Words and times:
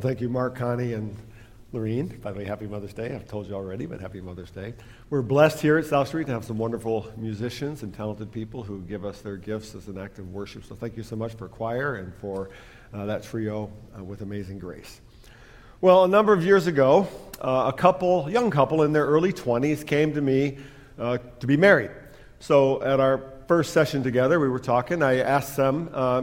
Well, 0.00 0.08
thank 0.08 0.22
you, 0.22 0.30
Mark, 0.30 0.56
Connie, 0.56 0.94
and 0.94 1.14
Lorene. 1.74 2.08
By 2.22 2.32
the 2.32 2.38
way, 2.38 2.46
happy 2.46 2.66
Mother's 2.66 2.94
Day. 2.94 3.14
I've 3.14 3.28
told 3.28 3.46
you 3.46 3.52
already, 3.52 3.84
but 3.84 4.00
happy 4.00 4.22
Mother's 4.22 4.50
Day. 4.50 4.72
We're 5.10 5.20
blessed 5.20 5.60
here 5.60 5.76
at 5.76 5.84
South 5.84 6.08
Street 6.08 6.26
to 6.28 6.32
have 6.32 6.42
some 6.42 6.56
wonderful 6.56 7.12
musicians 7.18 7.82
and 7.82 7.92
talented 7.92 8.32
people 8.32 8.62
who 8.62 8.80
give 8.80 9.04
us 9.04 9.20
their 9.20 9.36
gifts 9.36 9.74
as 9.74 9.88
an 9.88 9.98
act 9.98 10.18
of 10.18 10.32
worship. 10.32 10.64
So 10.64 10.74
thank 10.74 10.96
you 10.96 11.02
so 11.02 11.16
much 11.16 11.34
for 11.34 11.48
choir 11.48 11.96
and 11.96 12.14
for 12.14 12.48
uh, 12.94 13.04
that 13.04 13.24
trio 13.24 13.70
uh, 13.94 14.02
with 14.02 14.22
Amazing 14.22 14.58
Grace. 14.58 15.02
Well, 15.82 16.04
a 16.04 16.08
number 16.08 16.32
of 16.32 16.42
years 16.46 16.66
ago, 16.66 17.06
uh, 17.38 17.70
a 17.70 17.76
couple, 17.76 18.30
young 18.30 18.50
couple 18.50 18.84
in 18.84 18.94
their 18.94 19.04
early 19.04 19.34
20s, 19.34 19.86
came 19.86 20.14
to 20.14 20.22
me 20.22 20.56
uh, 20.98 21.18
to 21.40 21.46
be 21.46 21.58
married. 21.58 21.90
So 22.38 22.82
at 22.82 23.00
our 23.00 23.20
first 23.48 23.74
session 23.74 24.02
together, 24.02 24.40
we 24.40 24.48
were 24.48 24.60
talking. 24.60 25.02
I 25.02 25.18
asked 25.18 25.58
them 25.58 25.90
uh, 25.92 26.22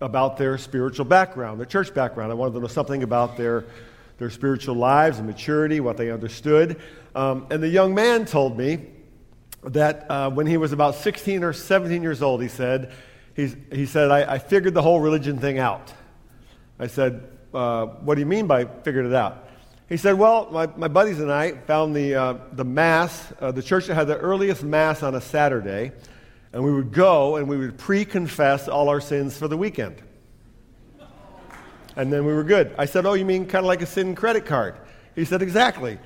about 0.00 0.36
their 0.36 0.58
spiritual 0.58 1.04
background, 1.04 1.58
their 1.58 1.66
church 1.66 1.92
background. 1.92 2.30
I 2.30 2.34
wanted 2.34 2.54
to 2.54 2.60
know 2.60 2.66
something 2.66 3.02
about 3.02 3.36
their, 3.36 3.64
their 4.18 4.30
spiritual 4.30 4.76
lives 4.76 5.18
and 5.18 5.26
maturity, 5.26 5.80
what 5.80 5.96
they 5.96 6.10
understood. 6.10 6.80
Um, 7.14 7.46
and 7.50 7.62
the 7.62 7.68
young 7.68 7.94
man 7.94 8.24
told 8.24 8.56
me 8.56 8.86
that 9.64 10.10
uh, 10.10 10.30
when 10.30 10.46
he 10.46 10.56
was 10.56 10.72
about 10.72 10.94
16 10.94 11.42
or 11.42 11.52
17 11.52 12.02
years 12.02 12.22
old, 12.22 12.40
he 12.40 12.48
said, 12.48 12.92
he's, 13.34 13.56
he 13.72 13.86
said, 13.86 14.10
I, 14.10 14.34
I 14.34 14.38
figured 14.38 14.74
the 14.74 14.82
whole 14.82 15.00
religion 15.00 15.38
thing 15.38 15.58
out. 15.58 15.92
I 16.78 16.86
said, 16.86 17.28
uh, 17.52 17.86
What 17.86 18.14
do 18.14 18.20
you 18.20 18.26
mean 18.26 18.46
by 18.46 18.66
figured 18.66 19.06
it 19.06 19.14
out? 19.14 19.48
He 19.88 19.96
said, 19.96 20.14
Well, 20.14 20.48
my, 20.52 20.66
my 20.76 20.86
buddies 20.86 21.18
and 21.18 21.32
I 21.32 21.52
found 21.52 21.96
the, 21.96 22.14
uh, 22.14 22.34
the 22.52 22.64
Mass, 22.64 23.32
uh, 23.40 23.50
the 23.50 23.62
church 23.62 23.86
that 23.86 23.94
had 23.94 24.06
the 24.06 24.18
earliest 24.18 24.62
Mass 24.62 25.02
on 25.02 25.16
a 25.16 25.20
Saturday 25.20 25.92
and 26.52 26.64
we 26.64 26.72
would 26.72 26.92
go 26.92 27.36
and 27.36 27.48
we 27.48 27.56
would 27.56 27.78
pre 27.78 28.04
confess 28.04 28.68
all 28.68 28.88
our 28.88 29.00
sins 29.00 29.36
for 29.36 29.48
the 29.48 29.56
weekend. 29.56 30.02
And 31.96 32.12
then 32.12 32.24
we 32.24 32.32
were 32.32 32.44
good. 32.44 32.74
I 32.78 32.84
said, 32.84 33.06
Oh, 33.06 33.14
you 33.14 33.24
mean 33.24 33.46
kind 33.46 33.64
of 33.64 33.66
like 33.66 33.82
a 33.82 33.86
sin 33.86 34.14
credit 34.14 34.46
card? 34.46 34.76
He 35.14 35.24
said, 35.24 35.42
Exactly. 35.42 35.98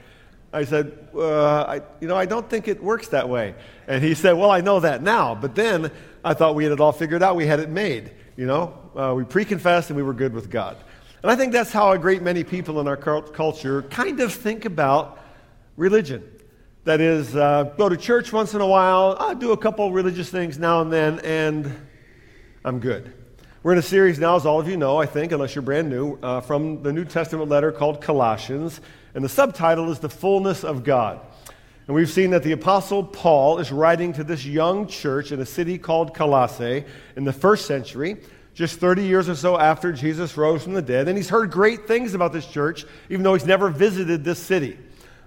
I 0.52 0.64
said, 0.64 1.08
uh, 1.14 1.62
I, 1.62 1.82
You 2.00 2.08
know, 2.08 2.16
I 2.16 2.24
don't 2.24 2.48
think 2.48 2.66
it 2.66 2.82
works 2.82 3.08
that 3.08 3.28
way. 3.28 3.54
And 3.86 4.02
he 4.02 4.14
said, 4.14 4.32
Well, 4.32 4.50
I 4.50 4.62
know 4.62 4.80
that 4.80 5.02
now. 5.02 5.34
But 5.34 5.54
then 5.54 5.90
I 6.24 6.34
thought 6.34 6.54
we 6.54 6.64
had 6.64 6.72
it 6.72 6.80
all 6.80 6.92
figured 6.92 7.22
out. 7.22 7.36
We 7.36 7.46
had 7.46 7.60
it 7.60 7.68
made. 7.68 8.10
You 8.36 8.46
know, 8.46 8.78
uh, 8.96 9.12
we 9.14 9.24
pre 9.24 9.44
confessed 9.44 9.90
and 9.90 9.96
we 9.96 10.02
were 10.02 10.14
good 10.14 10.32
with 10.32 10.50
God. 10.50 10.78
And 11.22 11.30
I 11.30 11.36
think 11.36 11.52
that's 11.52 11.70
how 11.70 11.92
a 11.92 11.98
great 11.98 12.22
many 12.22 12.42
people 12.42 12.80
in 12.80 12.88
our 12.88 12.96
culture 12.96 13.82
kind 13.82 14.18
of 14.20 14.32
think 14.32 14.64
about 14.64 15.20
religion. 15.76 16.24
That 16.84 17.00
is, 17.00 17.36
uh, 17.36 17.72
go 17.78 17.88
to 17.88 17.96
church 17.96 18.32
once 18.32 18.54
in 18.54 18.60
a 18.60 18.66
while, 18.66 19.16
I 19.20 19.34
do 19.34 19.52
a 19.52 19.56
couple 19.56 19.92
religious 19.92 20.30
things 20.30 20.58
now 20.58 20.80
and 20.80 20.92
then, 20.92 21.20
and 21.20 21.72
I'm 22.64 22.80
good. 22.80 23.12
We're 23.62 23.70
in 23.70 23.78
a 23.78 23.82
series 23.82 24.18
now, 24.18 24.34
as 24.34 24.44
all 24.44 24.58
of 24.58 24.68
you 24.68 24.76
know, 24.76 24.96
I 24.96 25.06
think, 25.06 25.30
unless 25.30 25.54
you're 25.54 25.62
brand 25.62 25.88
new, 25.88 26.18
uh, 26.24 26.40
from 26.40 26.82
the 26.82 26.92
New 26.92 27.04
Testament 27.04 27.48
letter 27.48 27.70
called 27.70 28.00
Colossians, 28.00 28.80
and 29.14 29.24
the 29.24 29.28
subtitle 29.28 29.92
is 29.92 30.00
The 30.00 30.08
Fullness 30.08 30.64
of 30.64 30.82
God. 30.82 31.20
And 31.86 31.94
we've 31.94 32.10
seen 32.10 32.30
that 32.30 32.42
the 32.42 32.50
Apostle 32.50 33.04
Paul 33.04 33.60
is 33.60 33.70
writing 33.70 34.12
to 34.14 34.24
this 34.24 34.44
young 34.44 34.88
church 34.88 35.30
in 35.30 35.38
a 35.38 35.46
city 35.46 35.78
called 35.78 36.14
Colossae 36.14 36.84
in 37.14 37.22
the 37.22 37.32
first 37.32 37.66
century, 37.66 38.16
just 38.54 38.80
30 38.80 39.04
years 39.04 39.28
or 39.28 39.36
so 39.36 39.56
after 39.56 39.92
Jesus 39.92 40.36
rose 40.36 40.64
from 40.64 40.74
the 40.74 40.82
dead. 40.82 41.06
And 41.06 41.16
he's 41.16 41.28
heard 41.28 41.52
great 41.52 41.86
things 41.86 42.14
about 42.14 42.32
this 42.32 42.46
church, 42.48 42.84
even 43.08 43.22
though 43.22 43.34
he's 43.34 43.46
never 43.46 43.68
visited 43.70 44.24
this 44.24 44.40
city. 44.40 44.76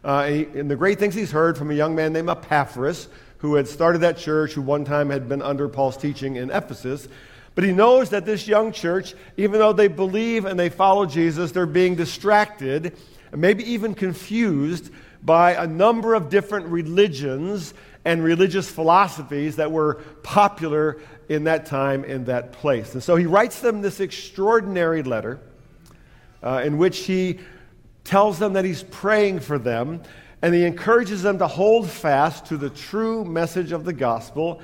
Uh, 0.05 0.45
and 0.53 0.69
the 0.69 0.75
great 0.75 0.99
things 0.99 1.15
he's 1.15 1.31
heard 1.31 1.57
from 1.57 1.71
a 1.71 1.73
young 1.73 1.95
man 1.95 2.13
named 2.13 2.29
Epaphras, 2.29 3.07
who 3.39 3.55
had 3.55 3.67
started 3.67 3.99
that 3.99 4.17
church, 4.17 4.53
who 4.53 4.61
one 4.61 4.85
time 4.85 5.09
had 5.09 5.27
been 5.27 5.41
under 5.41 5.67
Paul's 5.67 5.97
teaching 5.97 6.35
in 6.35 6.51
Ephesus. 6.51 7.07
But 7.55 7.63
he 7.63 7.71
knows 7.71 8.11
that 8.11 8.23
this 8.23 8.47
young 8.47 8.71
church, 8.71 9.15
even 9.35 9.59
though 9.59 9.73
they 9.73 9.87
believe 9.87 10.45
and 10.45 10.59
they 10.59 10.69
follow 10.69 11.07
Jesus, 11.07 11.51
they're 11.51 11.65
being 11.65 11.95
distracted 11.95 12.95
and 13.31 13.41
maybe 13.41 13.63
even 13.71 13.95
confused 13.95 14.91
by 15.23 15.53
a 15.53 15.65
number 15.65 16.13
of 16.13 16.29
different 16.29 16.67
religions 16.67 17.73
and 18.03 18.23
religious 18.23 18.69
philosophies 18.69 19.55
that 19.55 19.71
were 19.71 19.95
popular 20.21 20.99
in 21.29 21.45
that 21.45 21.65
time 21.65 22.03
in 22.03 22.25
that 22.25 22.51
place. 22.51 22.93
And 22.93 23.01
so 23.01 23.15
he 23.15 23.25
writes 23.25 23.59
them 23.59 23.81
this 23.81 23.99
extraordinary 23.99 25.01
letter 25.01 25.39
uh, 26.43 26.61
in 26.63 26.77
which 26.77 26.99
he 26.99 27.39
tells 28.05 28.39
them 28.39 28.53
that 28.53 28.63
he's 28.63 28.83
praying 28.83 29.41
for 29.41 29.57
them, 29.57 30.01
and 30.41 30.53
he 30.53 30.63
encourages 30.63 31.23
them 31.23 31.39
to 31.39 31.47
hold 31.47 31.89
fast 31.89 32.45
to 32.45 32.57
the 32.57 32.69
true 32.69 33.25
message 33.25 33.71
of 33.71 33.83
the 33.83 33.93
gospel, 33.93 34.61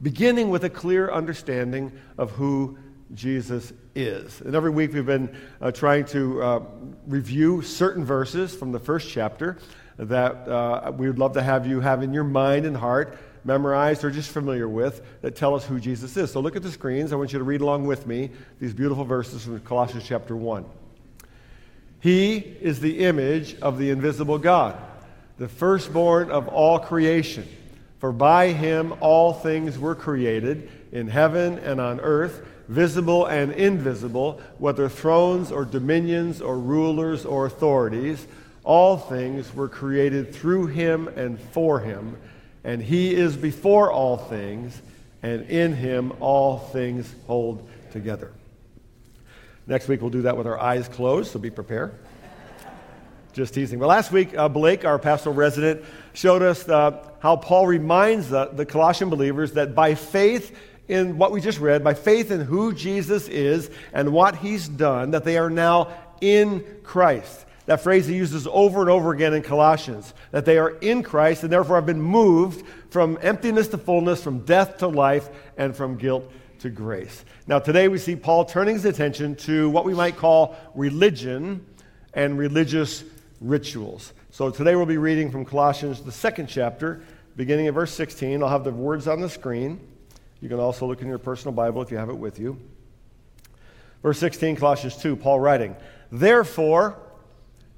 beginning 0.00 0.48
with 0.48 0.64
a 0.64 0.70
clear 0.70 1.10
understanding 1.10 1.92
of 2.16 2.30
who 2.30 2.78
Jesus 3.12 3.72
is. 3.94 4.40
And 4.40 4.54
every 4.54 4.70
week 4.70 4.92
we've 4.92 5.04
been 5.04 5.36
uh, 5.60 5.72
trying 5.72 6.04
to 6.06 6.42
uh, 6.42 6.60
review 7.06 7.62
certain 7.62 8.04
verses 8.04 8.54
from 8.54 8.72
the 8.72 8.78
first 8.80 9.10
chapter 9.10 9.58
that 9.98 10.48
uh, 10.48 10.92
we 10.96 11.06
would 11.06 11.18
love 11.18 11.34
to 11.34 11.42
have 11.42 11.66
you 11.66 11.80
have 11.80 12.02
in 12.02 12.12
your 12.12 12.24
mind 12.24 12.64
and 12.64 12.76
heart, 12.76 13.18
memorized 13.44 14.04
or 14.04 14.10
just 14.10 14.30
familiar 14.30 14.68
with, 14.68 15.02
that 15.20 15.36
tell 15.36 15.54
us 15.54 15.64
who 15.64 15.78
Jesus 15.78 16.16
is. 16.16 16.32
So 16.32 16.40
look 16.40 16.56
at 16.56 16.62
the 16.62 16.70
screens. 16.70 17.12
I 17.12 17.16
want 17.16 17.32
you 17.32 17.38
to 17.38 17.44
read 17.44 17.60
along 17.60 17.86
with 17.86 18.06
me 18.06 18.30
these 18.58 18.72
beautiful 18.72 19.04
verses 19.04 19.44
from 19.44 19.60
Colossians 19.60 20.04
chapter 20.06 20.34
1. 20.34 20.64
He 22.04 22.36
is 22.60 22.80
the 22.80 22.98
image 22.98 23.58
of 23.62 23.78
the 23.78 23.88
invisible 23.88 24.36
God, 24.36 24.76
the 25.38 25.48
firstborn 25.48 26.30
of 26.30 26.48
all 26.48 26.78
creation. 26.78 27.48
For 27.98 28.12
by 28.12 28.48
him 28.48 28.92
all 29.00 29.32
things 29.32 29.78
were 29.78 29.94
created, 29.94 30.68
in 30.92 31.08
heaven 31.08 31.58
and 31.60 31.80
on 31.80 32.00
earth, 32.00 32.46
visible 32.68 33.24
and 33.24 33.52
invisible, 33.52 34.38
whether 34.58 34.86
thrones 34.86 35.50
or 35.50 35.64
dominions 35.64 36.42
or 36.42 36.58
rulers 36.58 37.24
or 37.24 37.46
authorities. 37.46 38.26
All 38.64 38.98
things 38.98 39.54
were 39.54 39.70
created 39.70 40.34
through 40.34 40.66
him 40.66 41.08
and 41.08 41.40
for 41.40 41.80
him, 41.80 42.18
and 42.64 42.82
he 42.82 43.14
is 43.14 43.34
before 43.34 43.90
all 43.90 44.18
things, 44.18 44.82
and 45.22 45.48
in 45.48 45.72
him 45.72 46.12
all 46.20 46.58
things 46.58 47.14
hold 47.26 47.66
together. 47.92 48.30
Next 49.66 49.88
week, 49.88 50.02
we'll 50.02 50.10
do 50.10 50.22
that 50.22 50.36
with 50.36 50.46
our 50.46 50.60
eyes 50.60 50.88
closed, 50.88 51.32
so 51.32 51.38
be 51.38 51.50
prepared. 51.50 51.94
Just 53.32 53.54
teasing. 53.54 53.78
But 53.78 53.86
last 53.86 54.12
week, 54.12 54.36
uh, 54.36 54.48
Blake, 54.48 54.84
our 54.84 54.98
pastoral 54.98 55.34
resident, 55.34 55.82
showed 56.12 56.42
us 56.42 56.68
uh, 56.68 57.02
how 57.20 57.36
Paul 57.36 57.66
reminds 57.66 58.28
the, 58.28 58.46
the 58.46 58.66
Colossian 58.66 59.08
believers 59.08 59.52
that 59.52 59.74
by 59.74 59.94
faith 59.94 60.56
in 60.86 61.16
what 61.16 61.32
we 61.32 61.40
just 61.40 61.58
read, 61.58 61.82
by 61.82 61.94
faith 61.94 62.30
in 62.30 62.40
who 62.40 62.74
Jesus 62.74 63.26
is 63.28 63.70
and 63.94 64.12
what 64.12 64.36
he's 64.36 64.68
done, 64.68 65.12
that 65.12 65.24
they 65.24 65.38
are 65.38 65.50
now 65.50 65.92
in 66.20 66.62
Christ. 66.82 67.46
That 67.64 67.80
phrase 67.80 68.06
he 68.06 68.14
uses 68.14 68.46
over 68.46 68.82
and 68.82 68.90
over 68.90 69.12
again 69.12 69.32
in 69.32 69.42
Colossians, 69.42 70.12
that 70.30 70.44
they 70.44 70.58
are 70.58 70.70
in 70.70 71.02
Christ 71.02 71.42
and 71.42 71.50
therefore 71.50 71.76
have 71.76 71.86
been 71.86 72.02
moved 72.02 72.66
from 72.90 73.18
emptiness 73.22 73.68
to 73.68 73.78
fullness, 73.78 74.22
from 74.22 74.40
death 74.40 74.76
to 74.78 74.88
life, 74.88 75.30
and 75.56 75.74
from 75.74 75.96
guilt 75.96 76.30
to 76.64 76.70
grace. 76.70 77.26
Now, 77.46 77.58
today 77.58 77.88
we 77.88 77.98
see 77.98 78.16
Paul 78.16 78.46
turning 78.46 78.76
his 78.76 78.86
attention 78.86 79.36
to 79.36 79.68
what 79.68 79.84
we 79.84 79.92
might 79.92 80.16
call 80.16 80.56
religion 80.74 81.62
and 82.14 82.38
religious 82.38 83.04
rituals. 83.42 84.14
So 84.30 84.48
today 84.48 84.74
we'll 84.74 84.86
be 84.86 84.96
reading 84.96 85.30
from 85.30 85.44
Colossians, 85.44 86.00
the 86.00 86.10
second 86.10 86.46
chapter, 86.46 87.02
beginning 87.36 87.66
at 87.66 87.74
verse 87.74 87.92
16. 87.92 88.42
I'll 88.42 88.48
have 88.48 88.64
the 88.64 88.70
words 88.70 89.06
on 89.06 89.20
the 89.20 89.28
screen. 89.28 89.78
You 90.40 90.48
can 90.48 90.58
also 90.58 90.86
look 90.86 91.02
in 91.02 91.08
your 91.08 91.18
personal 91.18 91.52
Bible 91.52 91.82
if 91.82 91.90
you 91.90 91.98
have 91.98 92.08
it 92.08 92.16
with 92.16 92.38
you. 92.38 92.58
Verse 94.02 94.18
16, 94.18 94.56
Colossians 94.56 94.96
2, 94.96 95.16
Paul 95.16 95.40
writing, 95.40 95.76
Therefore, 96.10 96.98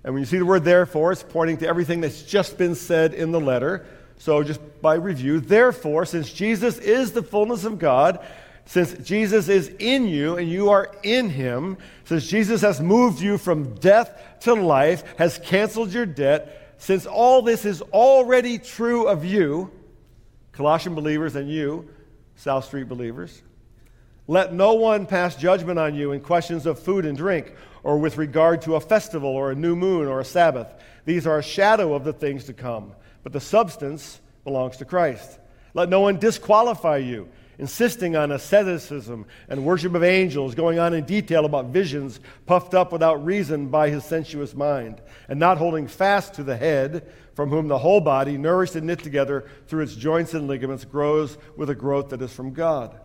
and 0.05 0.15
when 0.15 0.23
you 0.23 0.27
see 0.27 0.39
the 0.39 0.47
word 0.47 0.63
therefore, 0.63 1.11
it's 1.11 1.25
pointing 1.25 1.57
to 1.57 1.67
everything 1.67 2.03
that's 2.03 2.23
just 2.23 2.57
been 2.57 2.77
said 2.77 3.15
in 3.15 3.33
the 3.33 3.41
letter. 3.41 3.85
So, 4.19 4.45
just 4.45 4.61
by 4.81 4.95
review, 4.95 5.41
therefore, 5.41 6.07
since 6.07 6.33
Jesus 6.33 6.79
is 6.79 7.11
the 7.11 7.23
fullness 7.25 7.65
of 7.65 7.81
God, 7.81 8.25
since 8.67 8.93
Jesus 8.95 9.49
is 9.49 9.69
in 9.79 10.07
you 10.07 10.37
and 10.37 10.51
you 10.51 10.71
are 10.71 10.93
in 11.05 11.31
him, 11.31 11.79
since 12.05 12.27
Jesus 12.27 12.61
has 12.63 12.81
moved 12.81 13.21
you 13.21 13.39
from 13.39 13.75
death 13.77 14.21
to 14.41 14.55
life, 14.55 15.05
has 15.19 15.39
canceled 15.39 15.93
your 15.93 16.05
debt, 16.05 16.75
since 16.79 17.07
all 17.07 17.43
this 17.43 17.65
is 17.65 17.81
already 17.81 18.59
true 18.59 19.07
of 19.07 19.25
you, 19.25 19.71
Colossian 20.53 20.97
believers 20.97 21.37
and 21.37 21.49
you, 21.49 21.89
South 22.35 22.65
Street 22.65 22.89
believers, 22.89 23.43
let 24.27 24.53
no 24.53 24.75
one 24.75 25.07
pass 25.07 25.37
judgment 25.37 25.79
on 25.79 25.95
you 25.95 26.11
in 26.11 26.21
questions 26.21 26.67
of 26.67 26.81
food 26.81 27.07
and 27.07 27.17
drink, 27.17 27.55
or 27.85 27.99
with 27.99 28.19
regard 28.19 28.63
to 28.63 28.75
a 28.75 28.81
festival, 28.81 29.31
or 29.31 29.53
a 29.53 29.55
new 29.55 29.77
moon, 29.77 30.09
or 30.09 30.19
a 30.19 30.25
Sabbath. 30.25 30.67
These 31.05 31.25
are 31.25 31.39
a 31.39 31.43
shadow 31.43 31.95
of 31.95 32.03
the 32.03 32.13
things 32.13 32.45
to 32.45 32.53
come, 32.53 32.93
but 33.23 33.33
the 33.33 33.41
substance 33.41 34.21
belongs 34.43 34.79
to 34.79 34.85
Christ. 34.85 35.39
Let 35.73 35.89
no 35.89 36.01
one 36.01 36.19
disqualify 36.19 36.97
you 36.97 37.29
insisting 37.59 38.17
on 38.17 38.33
asceticism 38.33 39.27
and 39.49 39.65
worship 39.65 39.95
of 39.95 40.05
angels, 40.05 40.55
going 40.55 40.79
on 40.79 40.95
in 40.95 41.05
detail 41.05 41.45
about 41.45 41.67
visions 41.67 42.21
puffed 42.47 42.75
up 42.75 42.93
without 42.93 43.25
reason 43.25 43.69
by 43.69 43.89
his 43.89 44.05
sensuous 44.05 44.55
mind, 44.55 45.01
and 45.29 45.41
not 45.41 45.59
holding 45.59 45.87
fast 45.87 46.35
to 46.35 46.43
the 46.43 46.57
head, 46.57 47.11
from 47.35 47.51
whom 47.51 47.69
the 47.69 47.79
whole 47.79 48.01
body, 48.01 48.37
nourished 48.39 48.77
and 48.77 48.87
knit 48.87 49.03
together 49.03 49.47
through 49.67 49.83
its 49.83 49.95
joints 49.95 50.35
and 50.35 50.47
ligaments, 50.47 50.85
grows 50.85 51.39
with 51.57 51.71
a 51.71 51.75
growth 51.75 52.11
that 52.11 52.23
is 52.23 52.33
from 52.33 52.53
God. 52.53 52.99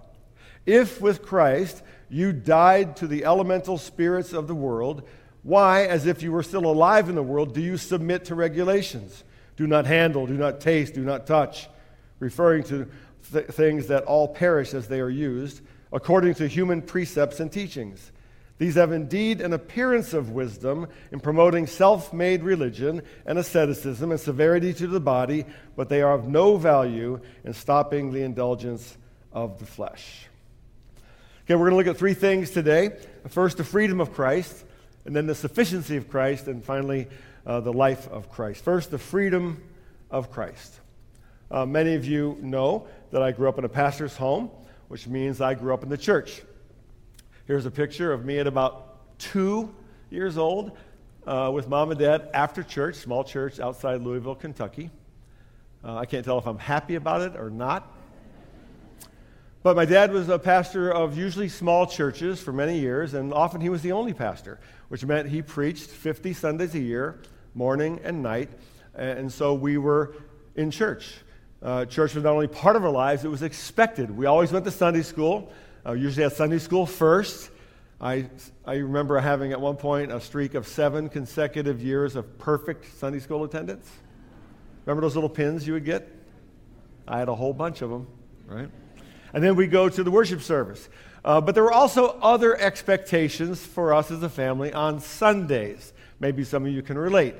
If 0.65 1.01
with 1.01 1.21
Christ 1.21 1.81
you 2.09 2.33
died 2.33 2.95
to 2.97 3.07
the 3.07 3.25
elemental 3.25 3.77
spirits 3.77 4.33
of 4.33 4.47
the 4.47 4.55
world, 4.55 5.07
Why, 5.43 5.85
as 5.85 6.05
if 6.05 6.21
you 6.21 6.31
were 6.31 6.43
still 6.43 6.65
alive 6.65 7.09
in 7.09 7.15
the 7.15 7.23
world, 7.23 7.53
do 7.53 7.61
you 7.61 7.77
submit 7.77 8.25
to 8.25 8.35
regulations? 8.35 9.23
Do 9.57 9.65
not 9.67 9.85
handle, 9.85 10.27
do 10.27 10.35
not 10.35 10.61
taste, 10.61 10.93
do 10.93 11.01
not 11.01 11.25
touch, 11.25 11.67
referring 12.19 12.63
to 12.65 12.87
th- 13.31 13.47
things 13.47 13.87
that 13.87 14.03
all 14.03 14.27
perish 14.27 14.73
as 14.73 14.87
they 14.87 14.99
are 14.99 15.09
used, 15.09 15.61
according 15.91 16.35
to 16.35 16.47
human 16.47 16.81
precepts 16.81 17.39
and 17.39 17.51
teachings. 17.51 18.11
These 18.57 18.75
have 18.75 18.91
indeed 18.91 19.41
an 19.41 19.53
appearance 19.53 20.13
of 20.13 20.29
wisdom 20.29 20.87
in 21.11 21.19
promoting 21.19 21.65
self 21.65 22.13
made 22.13 22.43
religion 22.43 23.01
and 23.25 23.39
asceticism 23.39 24.11
and 24.11 24.19
severity 24.19 24.71
to 24.75 24.85
the 24.85 24.99
body, 24.99 25.45
but 25.75 25.89
they 25.89 26.03
are 26.03 26.13
of 26.13 26.27
no 26.27 26.57
value 26.57 27.19
in 27.43 27.53
stopping 27.53 28.11
the 28.11 28.21
indulgence 28.21 28.97
of 29.33 29.57
the 29.57 29.65
flesh. 29.65 30.27
Okay, 31.45 31.55
we're 31.55 31.69
going 31.69 31.71
to 31.71 31.77
look 31.77 31.87
at 31.87 31.97
three 31.97 32.13
things 32.13 32.51
today. 32.51 32.91
First, 33.29 33.57
the 33.57 33.63
freedom 33.63 33.99
of 33.99 34.13
Christ, 34.13 34.63
and 35.05 35.15
then 35.15 35.25
the 35.25 35.33
sufficiency 35.33 35.97
of 35.97 36.07
Christ, 36.07 36.47
and 36.47 36.63
finally, 36.63 37.07
uh, 37.47 37.61
the 37.61 37.73
life 37.73 38.07
of 38.09 38.29
Christ. 38.29 38.63
First, 38.63 38.91
the 38.91 38.99
freedom 38.99 39.63
of 40.11 40.31
Christ. 40.31 40.79
Uh, 41.49 41.65
many 41.65 41.95
of 41.95 42.05
you 42.05 42.37
know 42.41 42.87
that 43.11 43.21
I 43.21 43.31
grew 43.31 43.47
up 43.47 43.57
in 43.57 43.65
a 43.65 43.69
pastor's 43.69 44.15
home, 44.15 44.49
which 44.87 45.07
means 45.07 45.41
I 45.41 45.53
grew 45.53 45.73
up 45.73 45.83
in 45.83 45.89
the 45.89 45.97
church. 45.97 46.41
Here's 47.45 47.65
a 47.65 47.71
picture 47.71 48.11
of 48.11 48.25
me 48.25 48.39
at 48.39 48.47
about 48.47 49.19
two 49.19 49.73
years 50.09 50.37
old 50.37 50.77
uh, 51.27 51.51
with 51.53 51.67
mom 51.67 51.91
and 51.91 51.99
dad 51.99 52.29
after 52.33 52.63
church, 52.63 52.95
small 52.95 53.23
church 53.23 53.59
outside 53.59 54.01
Louisville, 54.01 54.35
Kentucky. 54.35 54.89
Uh, 55.83 55.97
I 55.97 56.05
can't 56.05 56.23
tell 56.23 56.37
if 56.37 56.45
I'm 56.45 56.57
happy 56.57 56.95
about 56.95 57.21
it 57.21 57.35
or 57.35 57.49
not. 57.49 57.91
But 59.63 59.75
my 59.75 59.85
dad 59.85 60.11
was 60.11 60.29
a 60.29 60.39
pastor 60.39 60.91
of 60.91 61.15
usually 61.15 61.49
small 61.49 61.85
churches 61.85 62.41
for 62.41 62.51
many 62.51 62.79
years, 62.79 63.13
and 63.13 63.31
often 63.33 63.61
he 63.61 63.69
was 63.69 63.83
the 63.83 63.91
only 63.91 64.13
pastor, 64.13 64.59
which 64.87 65.05
meant 65.05 65.29
he 65.29 65.41
preached 65.41 65.89
50 65.89 66.33
Sundays 66.33 66.73
a 66.73 66.79
year, 66.79 67.19
morning 67.53 67.99
and 68.03 68.23
night. 68.23 68.49
And 68.95 69.31
so 69.31 69.53
we 69.53 69.77
were 69.77 70.15
in 70.55 70.71
church. 70.71 71.15
Uh, 71.61 71.85
church 71.85 72.15
was 72.15 72.23
not 72.23 72.33
only 72.33 72.47
part 72.47 72.75
of 72.75 72.83
our 72.83 72.91
lives, 72.91 73.23
it 73.23 73.29
was 73.29 73.43
expected. 73.43 74.09
We 74.09 74.25
always 74.25 74.51
went 74.51 74.65
to 74.65 74.71
Sunday 74.71 75.03
school. 75.03 75.51
Uh, 75.85 75.93
usually 75.93 76.25
at 76.25 76.33
Sunday 76.33 76.59
school 76.59 76.85
first. 76.85 77.49
I, 77.99 78.27
I 78.65 78.75
remember 78.75 79.19
having 79.19 79.51
at 79.51 79.61
one 79.61 79.75
point 79.75 80.11
a 80.11 80.19
streak 80.19 80.55
of 80.55 80.67
seven 80.67 81.09
consecutive 81.09 81.81
years 81.81 82.15
of 82.15 82.39
perfect 82.39 82.97
Sunday 82.97 83.19
school 83.19 83.43
attendance. 83.43 83.89
Remember 84.85 85.01
those 85.01 85.15
little 85.15 85.29
pins 85.29 85.67
you 85.67 85.73
would 85.73 85.85
get? 85.85 86.07
I 87.07 87.19
had 87.19 87.29
a 87.29 87.35
whole 87.35 87.53
bunch 87.53 87.81
of 87.81 87.89
them, 87.91 88.07
right? 88.47 88.69
And 89.33 89.43
then 89.43 89.55
we 89.55 89.67
go 89.67 89.87
to 89.87 90.03
the 90.03 90.11
worship 90.11 90.41
service. 90.41 90.89
Uh, 91.23 91.41
but 91.41 91.53
there 91.53 91.63
were 91.63 91.71
also 91.71 92.17
other 92.21 92.59
expectations 92.59 93.63
for 93.63 93.93
us 93.93 94.09
as 94.09 94.23
a 94.23 94.29
family 94.29 94.73
on 94.73 94.99
Sundays. 94.99 95.93
Maybe 96.19 96.43
some 96.43 96.65
of 96.65 96.71
you 96.71 96.81
can 96.81 96.97
relate. 96.97 97.35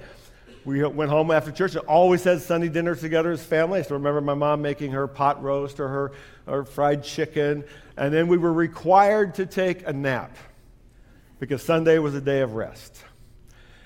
We 0.64 0.84
went 0.84 1.10
home 1.10 1.32
after 1.32 1.52
church 1.52 1.76
and 1.76 1.86
always 1.88 2.24
had 2.24 2.40
Sunday 2.42 2.70
dinner 2.70 2.94
together 2.94 3.32
as 3.32 3.44
family. 3.44 3.80
I 3.80 3.82
still 3.82 3.98
remember 3.98 4.22
my 4.22 4.36
mom 4.36 4.62
making 4.62 4.92
her 4.92 5.08
pot 5.08 5.42
roast 5.42 5.80
or 5.80 5.88
her, 5.88 6.12
her 6.46 6.66
fried 6.66 7.04
chicken. 7.04 7.64
And 7.98 8.14
then 8.14 8.28
we 8.28 8.38
were 8.38 8.54
required 8.54 9.36
to 9.36 9.48
take 9.48 9.88
a 9.88 9.94
nap 9.94 10.38
because 11.40 11.64
Sunday 11.64 11.98
was 11.98 12.14
a 12.14 12.22
day 12.22 12.42
of 12.42 12.54
rest. 12.54 13.04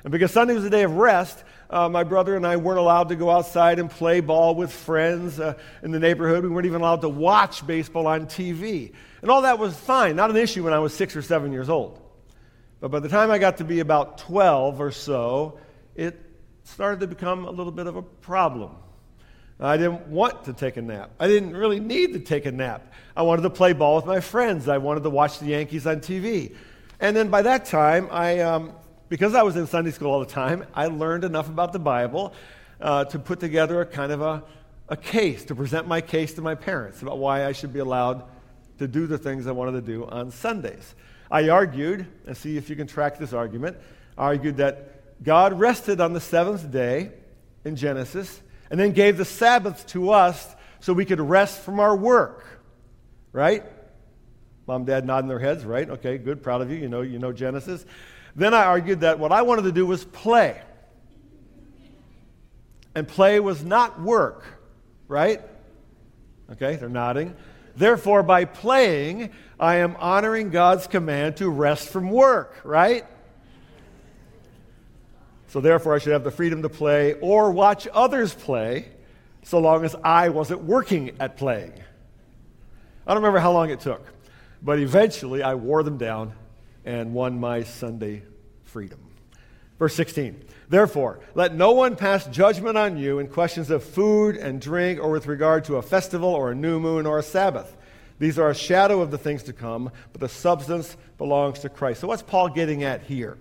And 0.04 0.12
because 0.12 0.32
Sunday 0.32 0.54
was 0.54 0.66
a 0.66 0.70
day 0.70 0.84
of 0.84 0.98
rest, 0.98 1.46
uh, 1.70 1.88
my 1.88 2.04
brother 2.04 2.36
and 2.36 2.46
I 2.46 2.58
weren't 2.58 2.80
allowed 2.80 3.08
to 3.10 3.16
go 3.16 3.30
outside 3.32 3.80
and 3.80 3.90
play 3.90 4.20
ball 4.20 4.54
with 4.54 4.72
friends 4.72 5.40
uh, 5.40 5.54
in 5.82 5.92
the 5.92 6.00
neighborhood. 6.00 6.44
We 6.44 6.50
weren't 6.50 6.66
even 6.66 6.82
allowed 6.82 7.02
to 7.02 7.10
watch 7.10 7.66
baseball 7.66 8.06
on 8.06 8.26
TV. 8.26 8.94
And 9.22 9.32
all 9.32 9.44
that 9.44 9.60
was 9.60 9.76
fine, 9.76 10.18
not 10.18 10.30
an 10.30 10.36
issue 10.36 10.66
when 10.66 10.74
I 10.74 10.80
was 10.80 10.94
six 10.94 11.16
or 11.16 11.22
seven 11.22 11.54
years 11.54 11.70
old. 11.70 12.02
But 12.82 12.92
by 12.92 13.00
the 13.00 13.10
time 13.10 13.32
I 13.32 13.38
got 13.38 13.58
to 13.58 13.64
be 13.64 13.80
about 13.80 14.18
12 14.18 14.82
or 14.82 14.92
so, 14.92 15.58
it 15.96 16.22
started 16.66 17.00
to 17.00 17.08
become 17.08 17.46
a 17.46 17.52
little 17.52 17.72
bit 17.72 17.88
of 17.88 17.96
a 17.96 18.02
problem. 18.02 18.76
I 19.60 19.78
didn't 19.78 20.08
want 20.08 20.44
to 20.46 20.54
take 20.54 20.76
a 20.76 20.82
nap. 20.82 21.12
I 21.18 21.28
didn't 21.28 21.56
really 21.56 21.80
need 21.80 22.14
to 22.14 22.20
take 22.20 22.46
a 22.46 22.52
nap. 22.52 22.92
I 23.16 23.22
wanted 23.22 23.44
to 23.44 23.50
play 23.50 23.72
ball 23.72 23.96
with 23.96 24.06
my 24.06 24.20
friends. 24.20 24.68
I 24.68 24.80
wanted 24.80 25.04
to 25.04 25.10
watch 25.10 25.40
the 25.40 25.46
Yankees 25.46 25.88
on 25.88 26.02
TV. 26.02 26.54
And 27.00 27.16
then 27.16 27.30
by 27.30 27.42
that 27.44 27.66
time, 27.66 28.10
I, 28.12 28.40
um, 28.40 28.74
because 29.08 29.34
I 29.34 29.44
was 29.44 29.56
in 29.56 29.68
Sunday 29.68 29.92
school 29.92 30.12
all 30.12 30.20
the 30.20 30.26
time, 30.26 30.66
I 30.74 30.88
learned 30.88 31.24
enough 31.24 31.48
about 31.48 31.72
the 31.72 31.80
Bible 31.80 32.34
uh, 32.82 33.06
to 33.06 33.20
put 33.20 33.40
together 33.40 33.80
a 33.80 33.86
kind 33.86 34.12
of 34.12 34.22
a, 34.22 34.44
a 34.90 34.98
case, 34.98 35.46
to 35.46 35.56
present 35.56 35.88
my 35.88 36.02
case 36.02 36.34
to 36.34 36.42
my 36.42 36.56
parents 36.56 37.02
about 37.02 37.18
why 37.18 37.46
I 37.46 37.54
should 37.54 37.72
be 37.72 37.80
allowed 37.80 38.24
to 38.80 38.88
do 38.88 39.08
the 39.08 39.18
things 39.18 39.48
I 39.48 39.52
wanted 39.52 39.74
to 39.74 39.82
do 39.82 40.06
on 40.06 40.32
Sundays. 40.32 40.96
I 41.32 41.48
argued, 41.48 42.08
and 42.28 42.36
see 42.36 42.58
if 42.58 42.70
you 42.70 42.76
can 42.76 42.88
track 42.88 43.18
this 43.18 43.32
argument, 43.32 43.78
I 44.18 44.24
argued 44.26 44.58
that 44.58 44.95
God 45.24 45.60
rested 45.60 46.02
on 46.02 46.14
the 46.14 46.22
seventh 46.22 46.72
day 46.72 47.12
in 47.64 47.76
Genesis 47.76 48.42
and 48.70 48.80
then 48.80 48.92
gave 48.92 49.18
the 49.18 49.26
Sabbath 49.26 49.86
to 49.88 50.12
us 50.12 50.56
so 50.80 50.94
we 50.94 51.06
could 51.06 51.20
rest 51.20 51.62
from 51.62 51.80
our 51.80 51.96
work. 51.96 52.46
Right? 53.32 53.64
Mom, 54.68 54.86
dad 54.86 55.06
nodding 55.06 55.28
their 55.28 55.40
heads, 55.40 55.64
right? 55.64 55.90
Okay, 55.90 56.18
good, 56.18 56.42
proud 56.42 56.62
of 56.62 56.72
you. 56.72 56.78
You 56.78 56.90
know, 56.90 57.02
you 57.02 57.20
know 57.20 57.32
Genesis. 57.32 57.86
Then 58.36 58.54
I 58.54 58.64
argued 58.64 59.02
that 59.02 59.20
what 59.20 59.32
I 59.32 59.44
wanted 59.44 59.64
to 59.64 59.72
do 59.72 59.86
was 59.86 60.04
play. 60.06 60.62
And 62.96 63.08
play 63.08 63.40
was 63.40 63.64
not 63.64 64.02
work, 64.02 64.46
right? 65.08 65.42
Okay, 66.52 66.78
they're 66.78 66.90
nodding. 66.90 67.36
Therefore, 67.76 68.24
by 68.24 68.46
playing, 68.46 69.32
I 69.60 69.78
am 69.78 69.96
honoring 69.98 70.50
God's 70.50 70.88
command 70.88 71.38
to 71.38 71.50
rest 71.50 71.90
from 71.90 72.10
work, 72.10 72.60
right? 72.64 73.06
So 75.56 75.62
therefore, 75.62 75.96
I 75.96 76.00
should 76.00 76.12
have 76.12 76.26
the 76.26 76.32
freedom 76.32 76.64
to 76.64 76.68
play 76.68 77.14
or 77.22 77.50
watch 77.50 77.88
others 77.94 78.34
play 78.34 78.90
so 79.44 79.58
long 79.58 79.86
as 79.86 79.96
I 80.04 80.28
wasn't 80.28 80.64
working 80.64 81.16
at 81.22 81.38
playing. 81.38 81.72
I 83.08 83.14
don't 83.14 83.24
remember 83.24 83.40
how 83.40 83.54
long 83.54 83.70
it 83.70 83.80
took, 83.80 84.06
but 84.62 84.80
eventually 84.80 85.44
I 85.44 85.54
wore 85.56 85.82
them 85.82 85.98
down 85.98 86.34
and 86.84 87.14
won 87.14 87.40
my 87.40 87.64
Sunday 87.64 88.24
freedom. 88.66 89.00
Verse 89.80 89.96
16. 89.96 90.44
Therefore, 90.68 91.22
let 91.36 91.56
no 91.56 91.72
one 91.72 91.96
pass 91.96 92.28
judgment 92.28 92.78
on 92.78 92.98
you 92.98 93.20
in 93.20 93.30
questions 93.30 93.70
of 93.70 93.82
food 93.82 94.36
and 94.36 94.60
drink 94.60 95.00
or 95.02 95.10
with 95.10 95.26
regard 95.26 95.64
to 95.64 95.78
a 95.78 95.82
festival 95.82 96.28
or 96.28 96.52
a 96.52 96.56
new 96.56 96.82
moon 96.82 97.06
or 97.06 97.18
a 97.18 97.24
Sabbath. 97.24 97.78
These 98.20 98.38
are 98.38 98.50
a 98.50 98.56
shadow 98.56 99.00
of 99.00 99.10
the 99.10 99.18
things 99.18 99.44
to 99.44 99.54
come, 99.54 99.90
but 100.12 100.20
the 100.20 100.28
substance 100.28 100.98
belongs 101.18 101.60
to 101.60 101.70
Christ. 101.70 102.02
So, 102.02 102.10
what's 102.10 102.24
Paul 102.24 102.50
getting 102.50 102.84
at 102.84 103.04
here? 103.04 103.38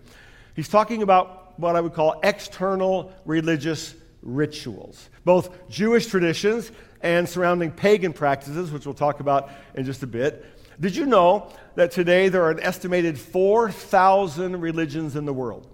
He's 0.54 0.68
talking 0.68 1.02
about 1.02 1.43
what 1.56 1.76
I 1.76 1.80
would 1.80 1.94
call 1.94 2.20
external 2.22 3.12
religious 3.24 3.94
rituals, 4.22 5.08
both 5.24 5.68
Jewish 5.68 6.06
traditions 6.06 6.72
and 7.00 7.28
surrounding 7.28 7.70
pagan 7.70 8.12
practices, 8.12 8.70
which 8.70 8.86
we'll 8.86 8.94
talk 8.94 9.20
about 9.20 9.50
in 9.74 9.84
just 9.84 10.02
a 10.02 10.06
bit. 10.06 10.44
Did 10.80 10.96
you 10.96 11.06
know 11.06 11.52
that 11.76 11.92
today 11.92 12.28
there 12.28 12.42
are 12.44 12.50
an 12.50 12.60
estimated 12.60 13.18
4,000 13.18 14.60
religions 14.60 15.14
in 15.14 15.24
the 15.24 15.32
world? 15.32 15.68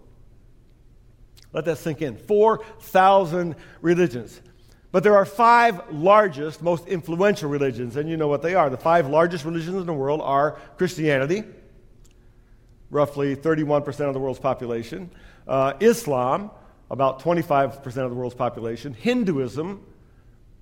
Let 1.52 1.64
that 1.64 1.78
sink 1.78 2.02
in. 2.02 2.16
4,000 2.16 3.56
religions. 3.80 4.40
But 4.92 5.04
there 5.04 5.14
are 5.14 5.25
five 5.25 5.92
largest, 5.92 6.62
most 6.62 6.87
influential 6.88 7.49
religions, 7.49 7.96
and 7.96 8.08
you 8.08 8.16
know 8.16 8.28
what 8.28 8.42
they 8.42 8.54
are. 8.54 8.68
The 8.68 8.76
five 8.76 9.08
largest 9.08 9.44
religions 9.44 9.76
in 9.76 9.87
the 9.87 9.94
world 9.94 10.20
are 10.20 10.58
Christianity, 10.78 11.44
roughly 12.90 13.37
31% 13.37 13.87
of 14.08 14.14
the 14.14 14.20
world's 14.20 14.40
population, 14.40 15.10
uh, 15.50 15.75
Islam, 15.80 16.50
about 16.90 17.21
25% 17.21 17.85
of 17.85 18.11
the 18.11 18.16
world's 18.16 18.37
population. 18.37 18.95
Hinduism, 18.95 19.85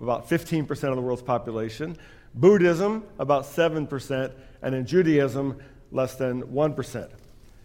about 0.01 0.29
15% 0.29 0.71
of 0.89 0.97
the 0.97 1.03
world's 1.03 1.23
population. 1.23 1.97
Buddhism, 2.35 3.05
about 3.19 3.45
7%. 3.45 4.33
And 4.63 4.75
in 4.75 4.87
Judaism, 4.87 5.59
less 5.93 6.15
than 6.17 6.43
1%. 6.43 7.11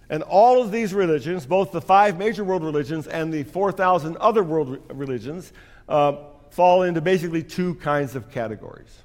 And 0.10 0.22
all 0.24 0.62
of 0.62 0.72
these 0.72 0.94
religions, 0.94 1.46
both 1.46 1.72
the 1.72 1.82
five 1.82 2.18
major 2.20 2.44
world 2.44 2.63
religions 2.63 3.08
and 3.08 3.34
the 3.34 3.44
4,000 3.44 4.18
other 4.18 4.44
world 4.44 4.80
religions, 4.94 5.53
uh, 5.88 6.18
fall 6.50 6.84
into 6.84 7.00
basically 7.00 7.42
two 7.42 7.75
kinds 7.75 8.15
of 8.15 8.30
categories. 8.30 9.01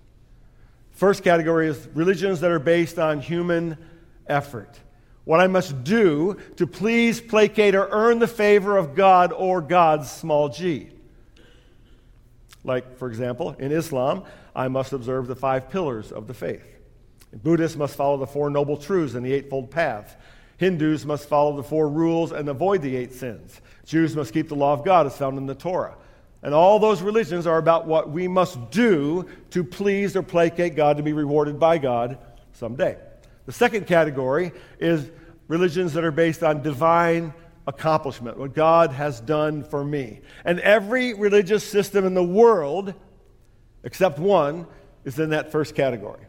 First 0.91 1.23
category 1.23 1.69
is 1.69 1.89
religions 1.95 2.41
that 2.41 2.51
are 2.51 2.59
based 2.59 2.99
on 2.99 3.21
human 3.21 3.79
effort 4.27 4.81
what 5.29 5.41
I 5.41 5.47
must 5.47 5.85
do 5.85 6.39
to 6.57 6.67
please, 6.67 7.21
placate, 7.21 7.75
or 7.75 7.87
earn 7.91 8.19
the 8.19 8.27
favor 8.27 8.79
of 8.79 8.95
God 8.95 9.31
or 9.31 9.61
God's 9.61 10.11
small 10.11 10.49
g. 10.49 10.89
Like, 12.65 12.97
for 12.97 13.09
example, 13.09 13.55
in 13.59 13.71
Islam, 13.71 14.25
I 14.57 14.69
must 14.69 14.95
observe 14.95 15.27
the 15.27 15.37
five 15.37 15.69
pillars 15.69 16.13
of 16.13 16.29
the 16.29 16.33
faith. 16.33 16.65
Buddhists 17.43 17.77
must 17.77 17.95
follow 17.95 18.17
the 18.17 18.27
Four 18.27 18.49
Noble 18.49 18.79
Truths 18.79 19.17
and 19.17 19.27
the 19.27 19.35
Eightfold 19.35 19.71
Path. 19.71 20.17
Hindus 20.57 21.05
must 21.05 21.29
follow 21.29 21.55
the 21.59 21.63
four 21.63 21.91
rules 21.91 22.33
and 22.33 22.49
avoid 22.49 22.81
the 22.81 22.97
eight 22.97 23.13
sins. 23.13 23.61
Jews 23.85 24.17
must 24.17 24.33
keep 24.33 24.49
the 24.49 24.57
law 24.57 24.73
of 24.73 24.83
God 24.83 25.05
as 25.05 25.19
found 25.19 25.37
in 25.37 25.45
the 25.45 25.55
Torah. 25.55 25.99
And 26.43 26.55
all 26.55 26.79
those 26.79 27.03
religions 27.03 27.47
are 27.47 27.59
about 27.59 27.87
what 27.87 28.09
we 28.09 28.29
must 28.29 28.71
do 28.71 29.29
to 29.51 29.63
please 29.63 30.17
or 30.17 30.23
placate 30.23 30.75
God 30.75 30.97
to 30.97 31.03
be 31.03 31.13
rewarded 31.13 31.61
by 31.61 31.77
God 31.77 32.17
someday. 32.55 32.97
The 33.45 33.53
second 33.53 33.87
category 33.87 34.53
is 34.79 35.11
religions 35.49 35.95
that 35.95 36.05
are 36.05 36.13
based 36.13 36.43
on 36.43 36.63
divine 36.63 37.33
accomplishment, 37.67 38.39
what 38.39 38.55
God 38.55 38.93
has 38.93 39.21
done 39.21 39.63
for 39.65 39.85
me. 39.85 40.21
And 40.45 40.61
every 40.61 41.15
religious 41.15 41.65
system 41.65 42.07
in 42.07 42.15
the 42.15 42.25
world, 42.25 42.95
except 43.83 44.19
one, 44.19 44.67
is 45.05 45.19
in 45.19 45.31
that 45.31 45.51
first 45.53 45.75
category. 45.75 46.21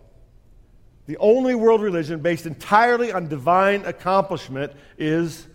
The 1.05 1.17
only 1.17 1.55
world 1.55 1.81
religion 1.81 2.19
based 2.19 2.45
entirely 2.45 3.11
on 3.11 3.27
divine 3.27 3.85
accomplishment 3.85 4.73
is 4.97 5.47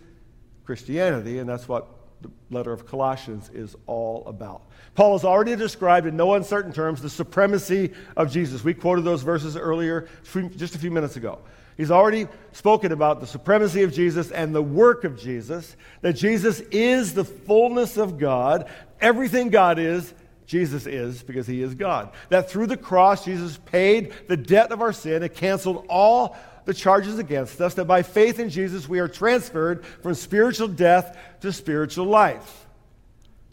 Christianity, 0.65 1.39
and 1.39 1.47
that's 1.47 1.67
what 1.67 1.87
the 2.21 2.29
letter 2.49 2.73
of 2.73 2.87
Colossians 2.87 3.49
is 3.53 3.75
all 3.85 4.23
about. 4.25 4.63
Paul 4.95 5.13
has 5.13 5.23
already 5.23 5.55
described 5.55 6.07
in 6.07 6.17
no 6.17 6.33
uncertain 6.33 6.73
terms 6.73 7.01
the 7.01 7.09
supremacy 7.09 7.93
of 8.17 8.31
Jesus. 8.31 8.63
We 8.63 8.73
quoted 8.73 9.05
those 9.05 9.21
verses 9.21 9.55
earlier, 9.55 10.07
just 10.55 10.75
a 10.75 10.79
few 10.79 10.91
minutes 10.91 11.15
ago. 11.15 11.39
He's 11.77 11.91
already 11.91 12.27
spoken 12.53 12.91
about 12.91 13.19
the 13.19 13.27
supremacy 13.27 13.83
of 13.83 13.93
Jesus 13.93 14.31
and 14.31 14.55
the 14.55 14.61
work 14.61 15.03
of 15.03 15.19
Jesus, 15.19 15.75
that 16.01 16.13
Jesus 16.13 16.61
is 16.71 17.13
the 17.13 17.25
fullness 17.25 17.97
of 17.97 18.17
God. 18.17 18.69
Everything 19.01 19.49
God 19.49 19.77
is, 19.77 20.13
Jesus 20.45 20.85
is 20.85 21.21
because 21.21 21.47
he 21.47 21.61
is 21.61 21.75
God. 21.75 22.11
That 22.29 22.49
through 22.49 22.67
the 22.67 22.77
cross, 22.77 23.25
Jesus 23.25 23.57
paid 23.65 24.13
the 24.27 24.37
debt 24.37 24.71
of 24.71 24.81
our 24.81 24.93
sin 24.93 25.23
and 25.23 25.33
canceled 25.33 25.85
all 25.89 26.37
the 26.65 26.73
charges 26.73 27.19
against 27.19 27.61
us, 27.61 27.75
that 27.75 27.85
by 27.85 28.03
faith 28.03 28.39
in 28.39 28.49
Jesus, 28.49 28.89
we 28.89 28.99
are 28.99 29.07
transferred 29.07 29.85
from 29.85 30.13
spiritual 30.15 30.67
death 30.67 31.17
to 31.41 31.51
spiritual 31.51 32.05
life. 32.05 32.65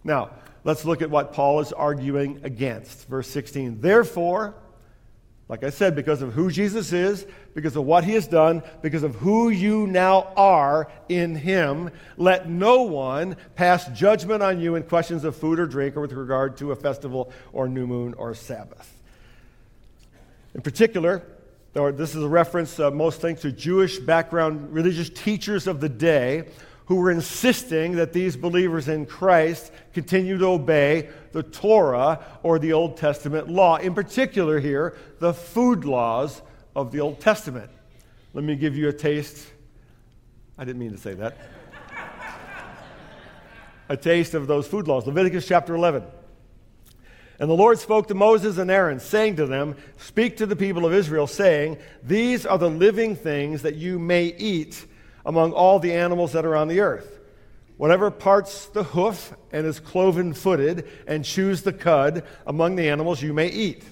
Now, 0.05 0.31
let's 0.65 0.85
look 0.85 1.03
at 1.03 1.11
what 1.11 1.33
Paul 1.33 1.61
is 1.61 1.73
arguing 1.73 2.41
against. 2.45 3.09
Verse 3.09 3.29
16. 3.29 3.81
Therefore, 3.81 4.55
like 5.53 5.65
I 5.65 5.69
said, 5.69 5.95
because 5.95 6.23
of 6.23 6.33
who 6.33 6.51
Jesus 6.51 6.95
is, 6.95 7.27
because 7.53 7.77
of 7.77 7.85
what 7.85 8.05
he 8.05 8.15
has 8.15 8.27
done, 8.27 8.63
because 8.81 9.03
of 9.03 9.17
who 9.17 9.51
you 9.51 9.87
now 9.87 10.33
are 10.35 10.91
in 11.11 11.35
him, 11.35 11.91
let 12.17 12.49
no 12.49 12.85
one 12.85 13.37
pass 13.55 13.87
judgment 13.89 14.43
on 14.43 14.63
you 14.63 14.77
in 14.77 14.83
questions 14.83 15.25
of 15.25 15.37
food 15.37 15.61
or 15.61 15.67
drink 15.67 15.95
or 15.95 16.01
with 16.01 16.13
regard 16.15 16.57
to 16.57 16.73
a 16.73 16.75
festival 16.75 17.31
or 17.53 17.69
new 17.69 17.87
moon 17.87 18.15
or 18.15 18.33
Sabbath. 18.33 18.99
In 20.55 20.63
particular, 20.63 21.23
this 21.75 22.15
is 22.15 22.23
a 22.23 22.29
reference, 22.29 22.81
uh, 22.81 22.91
most 22.91 23.21
thanks 23.21 23.43
to 23.43 23.53
Jewish 23.53 23.99
background 23.99 24.73
religious 24.73 25.11
teachers 25.11 25.67
of 25.67 25.83
the 25.83 25.89
day 25.91 26.49
who 26.87 26.97
were 26.97 27.11
insisting 27.11 27.97
that 27.97 28.13
these 28.13 28.37
believers 28.37 28.89
in 28.89 29.07
Christ 29.07 29.73
continue 29.93 30.39
to 30.39 30.47
obey 30.47 31.09
the 31.33 31.43
Torah 31.43 32.25
or 32.43 32.59
the 32.59 32.73
Old 32.73 32.97
Testament 32.97 33.49
law. 33.49 33.77
In 33.77 33.95
particular, 33.95 34.59
here, 34.59 34.97
the 35.19 35.33
food 35.33 35.85
laws 35.85 36.43
of 36.75 36.93
the 36.93 37.01
Old 37.01 37.21
Testament. 37.21 37.71
Let 38.35 38.45
me 38.45 38.57
give 38.57 38.77
you 38.77 38.89
a 38.89 38.93
taste. 38.93 39.47
I 40.59 40.65
didn't 40.65 40.81
mean 40.81 40.93
to 40.93 40.99
say 40.99 41.15
that. 41.15 41.37
a 43.89 43.97
taste 43.97 44.35
of 44.35 44.47
those 44.47 44.67
food 44.67 44.89
laws. 44.89 45.07
Leviticus 45.07 45.47
chapter 45.47 45.75
11. 45.75 46.05
And 47.39 47.51
the 47.51 47.55
Lord 47.55 47.79
spoke 47.79 48.09
to 48.09 48.15
Moses 48.15 48.59
and 48.59 48.71
Aaron, 48.71 49.01
saying 49.01 49.37
to 49.37 49.47
them, 49.47 49.77
Speak 49.99 50.37
to 50.37 50.47
the 50.47 50.57
people 50.57 50.87
of 50.87 50.93
Israel, 50.93 51.27
saying, 51.27 51.79
These 52.03 52.47
are 52.47 52.59
the 52.59 52.71
living 52.71 53.17
things 53.17 53.63
that 53.63 53.75
you 53.75 53.99
may 53.99 54.27
eat 54.27 54.87
among 55.25 55.53
all 55.53 55.79
the 55.79 55.93
animals 55.93 56.33
that 56.33 56.45
are 56.45 56.57
on 56.57 56.69
the 56.69 56.81
earth. 56.81 57.21
Whatever 57.77 58.11
parts 58.11 58.67
the 58.67 58.85
hoof 58.85 59.35
and 59.51 59.67
is 59.67 59.81
cloven 59.81 60.35
footed 60.35 60.87
and 61.07 61.25
chews 61.25 61.63
the 61.63 61.73
cud 61.73 62.25
among 62.47 62.77
the 62.77 62.89
animals 62.89 63.23
you 63.23 63.33
may 63.33 63.49
eat. 63.49 63.85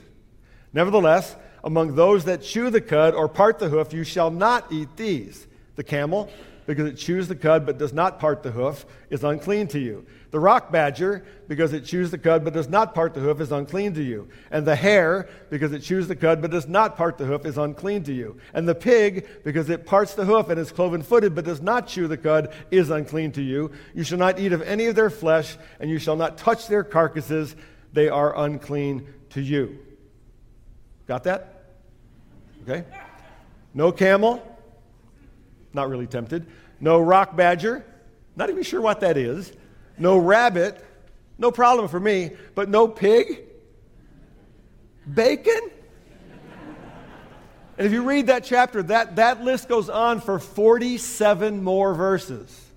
Nevertheless, 0.72 1.34
among 1.64 1.94
those 1.94 2.24
that 2.24 2.42
chew 2.42 2.70
the 2.70 2.80
cud 2.80 3.14
or 3.14 3.28
part 3.28 3.58
the 3.58 3.68
hoof, 3.68 3.92
you 3.92 4.04
shall 4.04 4.30
not 4.30 4.70
eat 4.72 4.96
these 4.96 5.46
the 5.76 5.84
camel, 5.84 6.30
because 6.70 6.86
it 6.86 6.96
chews 6.96 7.26
the 7.26 7.34
cud 7.34 7.66
but 7.66 7.78
does 7.78 7.92
not 7.92 8.20
part 8.20 8.44
the 8.44 8.52
hoof, 8.52 8.86
is 9.10 9.24
unclean 9.24 9.66
to 9.66 9.80
you. 9.80 10.06
The 10.30 10.38
rock 10.38 10.70
badger, 10.70 11.24
because 11.48 11.72
it 11.72 11.84
chews 11.84 12.12
the 12.12 12.16
cud 12.16 12.44
but 12.44 12.52
does 12.52 12.68
not 12.68 12.94
part 12.94 13.12
the 13.12 13.18
hoof, 13.18 13.40
is 13.40 13.50
unclean 13.50 13.92
to 13.94 14.02
you. 14.04 14.28
And 14.52 14.64
the 14.64 14.76
hare, 14.76 15.28
because 15.50 15.72
it 15.72 15.80
chews 15.80 16.06
the 16.06 16.14
cud 16.14 16.40
but 16.40 16.52
does 16.52 16.68
not 16.68 16.96
part 16.96 17.18
the 17.18 17.24
hoof, 17.24 17.44
is 17.44 17.58
unclean 17.58 18.04
to 18.04 18.12
you. 18.12 18.36
And 18.54 18.68
the 18.68 18.76
pig, 18.76 19.26
because 19.42 19.68
it 19.68 19.84
parts 19.84 20.14
the 20.14 20.24
hoof 20.24 20.48
and 20.48 20.60
is 20.60 20.70
cloven 20.70 21.02
footed 21.02 21.34
but 21.34 21.44
does 21.44 21.60
not 21.60 21.88
chew 21.88 22.06
the 22.06 22.16
cud, 22.16 22.54
is 22.70 22.88
unclean 22.88 23.32
to 23.32 23.42
you. 23.42 23.72
You 23.92 24.04
shall 24.04 24.18
not 24.18 24.38
eat 24.38 24.52
of 24.52 24.62
any 24.62 24.86
of 24.86 24.94
their 24.94 25.10
flesh, 25.10 25.56
and 25.80 25.90
you 25.90 25.98
shall 25.98 26.14
not 26.14 26.38
touch 26.38 26.68
their 26.68 26.84
carcasses. 26.84 27.56
They 27.92 28.08
are 28.08 28.44
unclean 28.44 29.12
to 29.30 29.40
you. 29.40 29.76
Got 31.08 31.24
that? 31.24 31.64
Okay? 32.62 32.84
No 33.74 33.90
camel. 33.90 34.40
Not 35.72 35.88
really 35.88 36.06
tempted. 36.06 36.46
No 36.80 37.00
rock 37.00 37.36
badger. 37.36 37.84
Not 38.36 38.50
even 38.50 38.62
sure 38.62 38.80
what 38.80 39.00
that 39.00 39.16
is 39.16 39.52
no 40.00 40.16
rabbit, 40.16 40.82
no 41.38 41.50
problem 41.52 41.86
for 41.86 42.00
me, 42.00 42.30
but 42.54 42.68
no 42.68 42.88
pig? 42.88 43.44
Bacon? 45.12 45.70
And 47.76 47.86
if 47.86 47.92
you 47.92 48.02
read 48.02 48.26
that 48.26 48.44
chapter, 48.44 48.82
that, 48.84 49.16
that 49.16 49.44
list 49.44 49.68
goes 49.68 49.88
on 49.88 50.20
for 50.20 50.38
47 50.38 51.62
more 51.62 51.94
verses. 51.94 52.68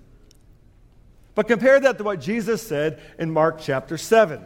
But 1.34 1.48
compare 1.48 1.80
that 1.80 1.98
to 1.98 2.04
what 2.04 2.20
Jesus 2.20 2.66
said 2.66 3.00
in 3.18 3.30
Mark 3.30 3.58
chapter 3.60 3.98
7. 3.98 4.44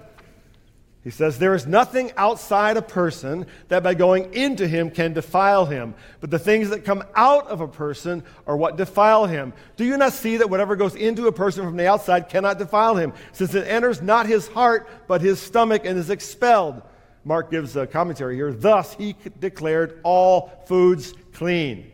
He 1.05 1.11
says, 1.11 1.39
There 1.39 1.55
is 1.55 1.67
nothing 1.67 2.13
outside 2.17 2.77
a 2.77 2.83
person 2.83 3.47
that 3.69 3.83
by 3.83 3.95
going 3.95 4.35
into 4.35 4.67
him 4.67 4.91
can 4.91 5.13
defile 5.13 5.65
him, 5.65 5.95
but 6.21 6.31
the 6.31 6.39
things 6.39 6.71
that 6.71 6.85
come 6.85 7.05
out 7.15 7.47
of 7.49 7.61
a 7.61 7.69
person 7.69 8.25
are 8.47 8.57
what 8.57 8.77
defile 8.77 9.27
him. 9.27 9.53
Do 9.77 9.85
you 9.85 9.97
not 9.97 10.13
see 10.13 10.39
that 10.39 10.51
whatever 10.51 10.77
goes 10.77 10.95
into 10.95 11.27
a 11.29 11.33
person 11.33 11.65
from 11.65 11.77
the 11.77 11.87
outside 11.87 12.29
cannot 12.29 12.59
defile 12.59 12.97
him, 12.97 13.13
since 13.33 13.55
it 13.55 13.67
enters 13.67 14.03
not 14.03 14.27
his 14.27 14.49
heart, 14.49 14.89
but 15.07 15.21
his 15.21 15.41
stomach 15.41 15.83
and 15.85 15.97
is 15.99 16.11
expelled? 16.11 16.83
Mark 17.25 17.51
gives 17.51 17.77
a 17.77 17.87
commentary 17.87 18.37
here. 18.37 18.53
Thus 18.53 18.95
he 18.95 19.15
declared 19.39 20.01
all 20.03 20.65
foods 20.67 21.15
clean. 21.33 21.93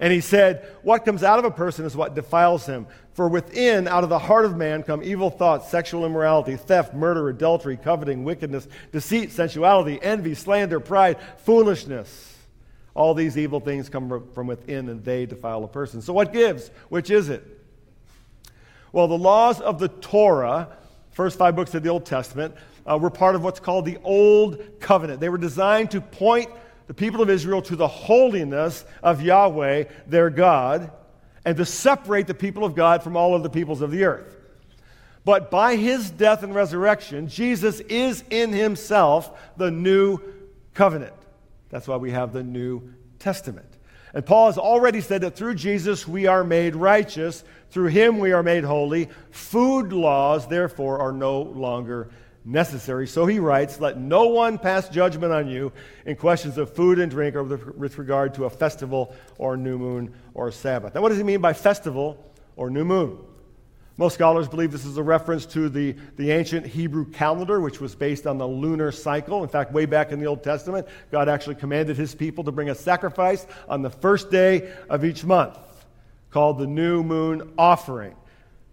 And 0.00 0.12
he 0.12 0.20
said, 0.20 0.68
What 0.82 1.04
comes 1.04 1.24
out 1.24 1.38
of 1.38 1.44
a 1.44 1.50
person 1.50 1.84
is 1.84 1.96
what 1.96 2.14
defiles 2.14 2.66
him. 2.66 2.86
For 3.18 3.26
within, 3.26 3.88
out 3.88 4.04
of 4.04 4.10
the 4.10 4.18
heart 4.20 4.44
of 4.44 4.56
man, 4.56 4.84
come 4.84 5.02
evil 5.02 5.28
thoughts, 5.28 5.68
sexual 5.68 6.06
immorality, 6.06 6.54
theft, 6.54 6.94
murder, 6.94 7.28
adultery, 7.28 7.76
coveting, 7.76 8.22
wickedness, 8.22 8.68
deceit, 8.92 9.32
sensuality, 9.32 9.98
envy, 10.00 10.36
slander, 10.36 10.78
pride, 10.78 11.16
foolishness. 11.38 12.36
All 12.94 13.14
these 13.14 13.36
evil 13.36 13.58
things 13.58 13.88
come 13.88 14.22
from 14.32 14.46
within 14.46 14.88
and 14.88 15.04
they 15.04 15.26
defile 15.26 15.64
a 15.64 15.66
person. 15.66 16.00
So, 16.00 16.12
what 16.12 16.32
gives? 16.32 16.68
Which 16.90 17.10
is 17.10 17.28
it? 17.28 17.44
Well, 18.92 19.08
the 19.08 19.18
laws 19.18 19.60
of 19.60 19.80
the 19.80 19.88
Torah, 19.88 20.68
first 21.10 21.38
five 21.38 21.56
books 21.56 21.74
of 21.74 21.82
the 21.82 21.88
Old 21.88 22.06
Testament, 22.06 22.54
uh, 22.86 22.98
were 22.98 23.10
part 23.10 23.34
of 23.34 23.42
what's 23.42 23.58
called 23.58 23.84
the 23.84 23.98
Old 24.04 24.62
Covenant. 24.78 25.18
They 25.18 25.28
were 25.28 25.38
designed 25.38 25.90
to 25.90 26.00
point 26.00 26.50
the 26.86 26.94
people 26.94 27.20
of 27.20 27.30
Israel 27.30 27.62
to 27.62 27.74
the 27.74 27.88
holiness 27.88 28.84
of 29.02 29.22
Yahweh, 29.22 29.86
their 30.06 30.30
God 30.30 30.92
and 31.48 31.56
to 31.56 31.64
separate 31.64 32.26
the 32.26 32.34
people 32.34 32.62
of 32.62 32.74
God 32.74 33.02
from 33.02 33.16
all 33.16 33.34
of 33.34 33.42
the 33.42 33.48
peoples 33.48 33.80
of 33.80 33.90
the 33.90 34.04
earth. 34.04 34.36
But 35.24 35.50
by 35.50 35.76
his 35.76 36.10
death 36.10 36.42
and 36.42 36.54
resurrection, 36.54 37.26
Jesus 37.26 37.80
is 37.80 38.22
in 38.28 38.52
himself 38.52 39.54
the 39.56 39.70
new 39.70 40.20
covenant. 40.74 41.14
That's 41.70 41.88
why 41.88 41.96
we 41.96 42.10
have 42.10 42.34
the 42.34 42.42
New 42.42 42.92
Testament. 43.18 43.78
And 44.12 44.26
Paul 44.26 44.48
has 44.48 44.58
already 44.58 45.00
said 45.00 45.22
that 45.22 45.36
through 45.36 45.54
Jesus 45.54 46.06
we 46.06 46.26
are 46.26 46.44
made 46.44 46.76
righteous, 46.76 47.44
through 47.70 47.86
him 47.86 48.18
we 48.18 48.32
are 48.32 48.42
made 48.42 48.64
holy. 48.64 49.08
Food 49.30 49.94
laws, 49.94 50.48
therefore, 50.48 50.98
are 50.98 51.12
no 51.12 51.40
longer 51.40 52.10
necessary. 52.48 53.06
So 53.06 53.26
he 53.26 53.38
writes, 53.38 53.78
Let 53.78 53.98
no 53.98 54.28
one 54.28 54.58
pass 54.58 54.88
judgment 54.88 55.32
on 55.32 55.48
you 55.48 55.72
in 56.06 56.16
questions 56.16 56.58
of 56.58 56.74
food 56.74 56.98
and 56.98 57.10
drink 57.10 57.36
or 57.36 57.44
with 57.44 57.98
regard 57.98 58.34
to 58.34 58.46
a 58.46 58.50
festival 58.50 59.14
or 59.36 59.56
new 59.56 59.78
moon 59.78 60.14
or 60.34 60.50
Sabbath. 60.50 60.94
Now, 60.94 61.02
what 61.02 61.10
does 61.10 61.18
he 61.18 61.24
mean 61.24 61.40
by 61.40 61.52
festival 61.52 62.32
or 62.56 62.70
new 62.70 62.84
moon? 62.84 63.18
Most 63.98 64.14
scholars 64.14 64.48
believe 64.48 64.70
this 64.70 64.84
is 64.84 64.96
a 64.96 65.02
reference 65.02 65.44
to 65.46 65.68
the, 65.68 65.96
the 66.16 66.30
ancient 66.30 66.64
Hebrew 66.64 67.04
calendar, 67.04 67.60
which 67.60 67.80
was 67.80 67.96
based 67.96 68.28
on 68.28 68.38
the 68.38 68.46
lunar 68.46 68.92
cycle. 68.92 69.42
In 69.42 69.48
fact, 69.48 69.72
way 69.72 69.86
back 69.86 70.12
in 70.12 70.20
the 70.20 70.26
Old 70.26 70.44
Testament, 70.44 70.86
God 71.10 71.28
actually 71.28 71.56
commanded 71.56 71.96
his 71.96 72.14
people 72.14 72.44
to 72.44 72.52
bring 72.52 72.70
a 72.70 72.76
sacrifice 72.76 73.44
on 73.68 73.82
the 73.82 73.90
first 73.90 74.30
day 74.30 74.72
of 74.88 75.04
each 75.04 75.24
month, 75.24 75.58
called 76.30 76.58
the 76.58 76.66
new 76.66 77.02
moon 77.02 77.52
offering. 77.58 78.14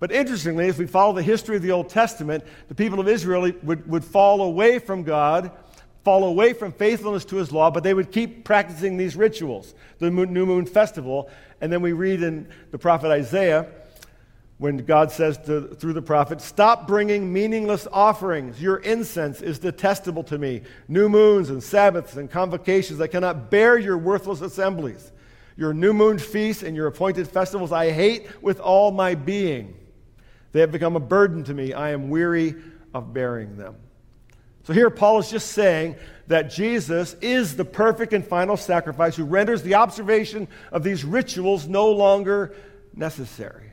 But 0.05 0.13
interestingly, 0.13 0.67
if 0.67 0.77
we 0.77 0.85
follow 0.85 1.13
the 1.13 1.23
history 1.23 1.55
of 1.55 1.63
the 1.63 1.71
Old 1.71 1.89
Testament, 1.89 2.43
the 2.67 2.75
people 2.75 2.99
of 2.99 3.07
Israel 3.07 3.51
would, 3.63 3.89
would 3.89 4.05
fall 4.05 4.43
away 4.43 4.77
from 4.77 5.01
God, 5.01 5.49
fall 6.03 6.25
away 6.25 6.53
from 6.53 6.73
faithfulness 6.73 7.25
to 7.25 7.37
his 7.37 7.51
law, 7.51 7.71
but 7.71 7.81
they 7.81 7.95
would 7.95 8.11
keep 8.11 8.43
practicing 8.43 8.97
these 8.97 9.15
rituals, 9.15 9.73
the 9.97 10.11
new 10.11 10.45
moon 10.45 10.67
festival. 10.67 11.27
And 11.59 11.73
then 11.73 11.81
we 11.81 11.91
read 11.93 12.21
in 12.21 12.47
the 12.69 12.77
prophet 12.77 13.09
Isaiah, 13.09 13.65
when 14.59 14.77
God 14.77 15.11
says 15.11 15.39
to, 15.47 15.69
through 15.69 15.93
the 15.93 16.03
prophet, 16.03 16.39
Stop 16.39 16.85
bringing 16.85 17.33
meaningless 17.33 17.87
offerings. 17.91 18.61
Your 18.61 18.77
incense 18.77 19.41
is 19.41 19.57
detestable 19.57 20.23
to 20.25 20.37
me. 20.37 20.61
New 20.87 21.09
moons 21.09 21.49
and 21.49 21.63
Sabbaths 21.63 22.15
and 22.15 22.29
convocations, 22.29 23.01
I 23.01 23.07
cannot 23.07 23.49
bear 23.49 23.75
your 23.79 23.97
worthless 23.97 24.41
assemblies. 24.41 25.11
Your 25.57 25.73
new 25.73 25.93
moon 25.93 26.19
feasts 26.19 26.61
and 26.61 26.75
your 26.75 26.85
appointed 26.85 27.27
festivals 27.27 27.71
I 27.71 27.89
hate 27.89 28.27
with 28.43 28.59
all 28.59 28.91
my 28.91 29.15
being. 29.15 29.75
They 30.55 30.61
have 30.61 30.71
become 30.71 30.95
a 30.95 31.01
burden 31.01 31.43
to 31.43 31.53
me. 31.53 31.73
I 31.73 31.89
am 31.89 32.09
weary 32.09 32.55
of 32.93 33.13
bearing 33.13 33.57
them. 33.57 33.75
So 34.63 34.71
here, 34.71 34.89
Paul 34.89 35.19
is 35.19 35.29
just 35.29 35.51
saying 35.51 35.97
that 36.27 36.43
Jesus 36.43 37.13
is 37.15 37.57
the 37.57 37.65
perfect 37.65 38.13
and 38.13 38.25
final 38.25 38.55
sacrifice 38.55 39.17
who 39.17 39.25
renders 39.25 39.63
the 39.63 39.75
observation 39.75 40.47
of 40.71 40.81
these 40.81 41.03
rituals 41.03 41.67
no 41.67 41.91
longer 41.91 42.55
necessary. 42.93 43.69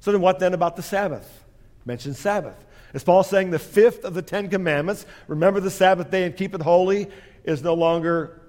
So 0.00 0.12
then, 0.12 0.22
what 0.22 0.38
then 0.38 0.54
about 0.54 0.76
the 0.76 0.82
Sabbath? 0.82 1.44
Mention 1.84 2.14
Sabbath. 2.14 2.56
Is 2.94 3.04
Paul 3.04 3.22
saying 3.22 3.50
the 3.50 3.58
fifth 3.58 4.06
of 4.06 4.14
the 4.14 4.22
Ten 4.22 4.48
Commandments, 4.48 5.04
remember 5.28 5.60
the 5.60 5.70
Sabbath 5.70 6.10
day 6.10 6.24
and 6.24 6.34
keep 6.34 6.54
it 6.54 6.62
holy, 6.62 7.08
is 7.44 7.62
no 7.62 7.74
longer 7.74 8.40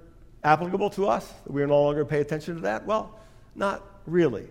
applicable 0.45 0.91
to 0.91 1.09
us? 1.09 1.29
We 1.45 1.61
are 1.61 1.67
no 1.67 1.83
longer 1.83 2.03
to 2.03 2.09
pay 2.09 2.21
attention 2.21 2.55
to 2.55 2.61
that? 2.61 2.85
Well, 2.85 3.19
not 3.53 3.85
really. 4.05 4.47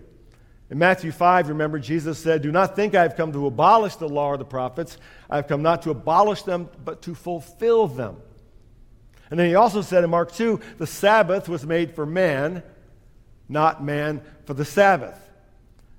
In 0.73 0.79
Matthew 0.79 1.11
5, 1.11 1.49
remember, 1.49 1.77
Jesus 1.77 2.17
said, 2.17 2.41
Do 2.41 2.51
not 2.51 2.75
think 2.75 2.95
I 2.95 3.03
have 3.03 3.15
come 3.15 3.31
to 3.33 3.45
abolish 3.45 3.95
the 3.97 4.09
law 4.09 4.29
or 4.29 4.37
the 4.37 4.43
prophets. 4.43 4.97
I 5.29 5.35
have 5.35 5.47
come 5.47 5.61
not 5.61 5.83
to 5.83 5.91
abolish 5.91 6.41
them, 6.41 6.67
but 6.83 7.03
to 7.03 7.13
fulfill 7.13 7.87
them. 7.87 8.17
And 9.29 9.39
then 9.39 9.49
he 9.49 9.53
also 9.53 9.83
said 9.83 10.03
in 10.03 10.09
Mark 10.09 10.31
2, 10.31 10.59
the 10.79 10.87
Sabbath 10.87 11.47
was 11.47 11.63
made 11.63 11.93
for 11.93 12.07
man, 12.07 12.63
not 13.47 13.83
man 13.83 14.23
for 14.45 14.55
the 14.55 14.65
Sabbath. 14.65 15.15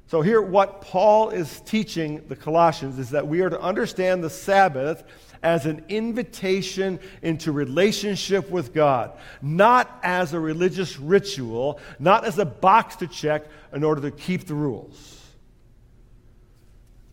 So, 0.06 0.20
here, 0.20 0.42
what 0.42 0.82
Paul 0.82 1.30
is 1.30 1.60
teaching 1.60 2.22
the 2.28 2.36
Colossians 2.36 2.98
is 2.98 3.10
that 3.10 3.26
we 3.26 3.40
are 3.40 3.48
to 3.48 3.60
understand 3.60 4.22
the 4.22 4.30
Sabbath 4.30 5.02
as 5.42 5.66
an 5.66 5.84
invitation 5.88 6.98
into 7.22 7.52
relationship 7.52 8.50
with 8.50 8.74
God, 8.74 9.12
not 9.40 9.98
as 10.02 10.32
a 10.32 10.40
religious 10.40 10.98
ritual, 10.98 11.80
not 11.98 12.24
as 12.24 12.38
a 12.38 12.44
box 12.44 12.96
to 12.96 13.06
check 13.06 13.46
in 13.72 13.82
order 13.82 14.02
to 14.02 14.10
keep 14.10 14.46
the 14.46 14.54
rules. 14.54 15.22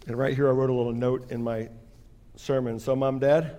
And 0.07 0.17
right 0.17 0.35
here, 0.35 0.47
I 0.47 0.51
wrote 0.51 0.69
a 0.69 0.73
little 0.73 0.93
note 0.93 1.31
in 1.31 1.43
my 1.43 1.69
sermon. 2.35 2.79
So, 2.79 2.95
mom, 2.95 3.19
dad, 3.19 3.57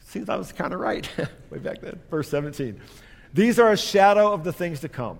seems 0.00 0.28
I 0.28 0.36
was 0.36 0.52
kind 0.52 0.74
of 0.74 0.80
right 0.80 1.08
way 1.50 1.58
back 1.58 1.80
then. 1.80 2.00
Verse 2.10 2.28
17. 2.28 2.80
These 3.32 3.58
are 3.58 3.72
a 3.72 3.76
shadow 3.76 4.32
of 4.32 4.44
the 4.44 4.52
things 4.52 4.80
to 4.80 4.88
come. 4.88 5.18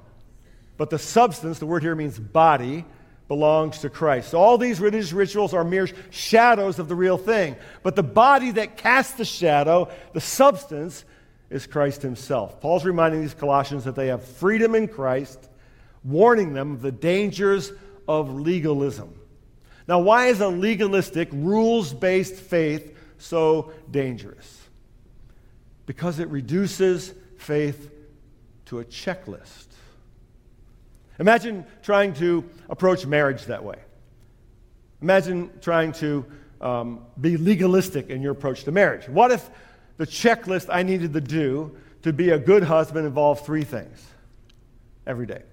But 0.83 0.91
the 0.91 0.99
substance, 0.99 1.61
the 1.61 1.67
word 1.67 1.85
here 1.85 1.95
means 1.95 2.19
body, 2.19 2.85
belongs 3.29 3.79
to 3.83 3.89
Christ. 3.89 4.31
So 4.31 4.41
all 4.41 4.59
these 4.59 4.81
religious 4.81 5.13
rituals 5.13 5.55
are 5.55 5.63
mere 5.63 5.89
shadows 6.11 6.81
of 6.81 6.89
the 6.89 6.97
real 6.97 7.17
thing. 7.17 7.55
But 7.85 7.95
the 7.95 8.03
body 8.03 8.51
that 8.51 8.77
casts 8.77 9.13
the 9.13 9.25
shadow, 9.25 9.93
the 10.13 10.21
substance, 10.21 11.05
is 11.51 11.69
Christ 11.69 12.03
himself. 12.03 12.61
Paul's 12.61 12.85
reminding 12.85 13.21
these 13.21 13.33
Colossians 13.33 13.85
that 13.85 13.95
they 13.95 14.09
have 14.09 14.25
freedom 14.25 14.75
in 14.75 14.89
Christ, 14.89 15.49
warning 16.03 16.53
them 16.53 16.73
of 16.73 16.83
the 16.83 16.91
dangers 16.91 17.71
of 18.09 18.35
legalism. 18.35 19.15
Now, 19.87 20.01
why 20.01 20.27
is 20.27 20.41
a 20.41 20.49
legalistic, 20.49 21.29
rules 21.31 21.95
based 21.95 22.35
faith 22.35 22.99
so 23.19 23.73
dangerous? 23.89 24.67
Because 25.87 26.19
it 26.19 26.27
reduces 26.27 27.15
faith 27.37 27.89
to 28.65 28.81
a 28.81 28.85
checklist. 28.85 29.69
Imagine 31.23 31.65
trying 31.85 32.15
to 32.15 32.51
approach 32.69 33.07
marriage 33.07 33.45
that 33.45 33.63
way. 33.63 33.77
Imagine 35.01 35.53
trying 35.61 35.93
to 35.93 36.27
um, 36.61 37.07
be 37.21 37.37
legalistic 37.37 38.11
in 38.11 38.23
your 38.23 38.33
approach 38.33 38.65
to 38.65 38.73
marriage. 38.73 39.09
What 39.09 39.31
if 39.31 39.49
the 39.99 40.05
checklist 40.05 40.67
I 40.69 40.83
needed 40.83 41.13
to 41.13 41.21
do 41.21 41.77
to 42.03 42.13
be 42.13 42.31
a 42.31 42.41
good 42.41 42.65
husband 42.65 43.07
involved 43.07 43.47
three 43.47 43.63
things 43.63 44.05
every 45.07 45.27
day? 45.27 45.45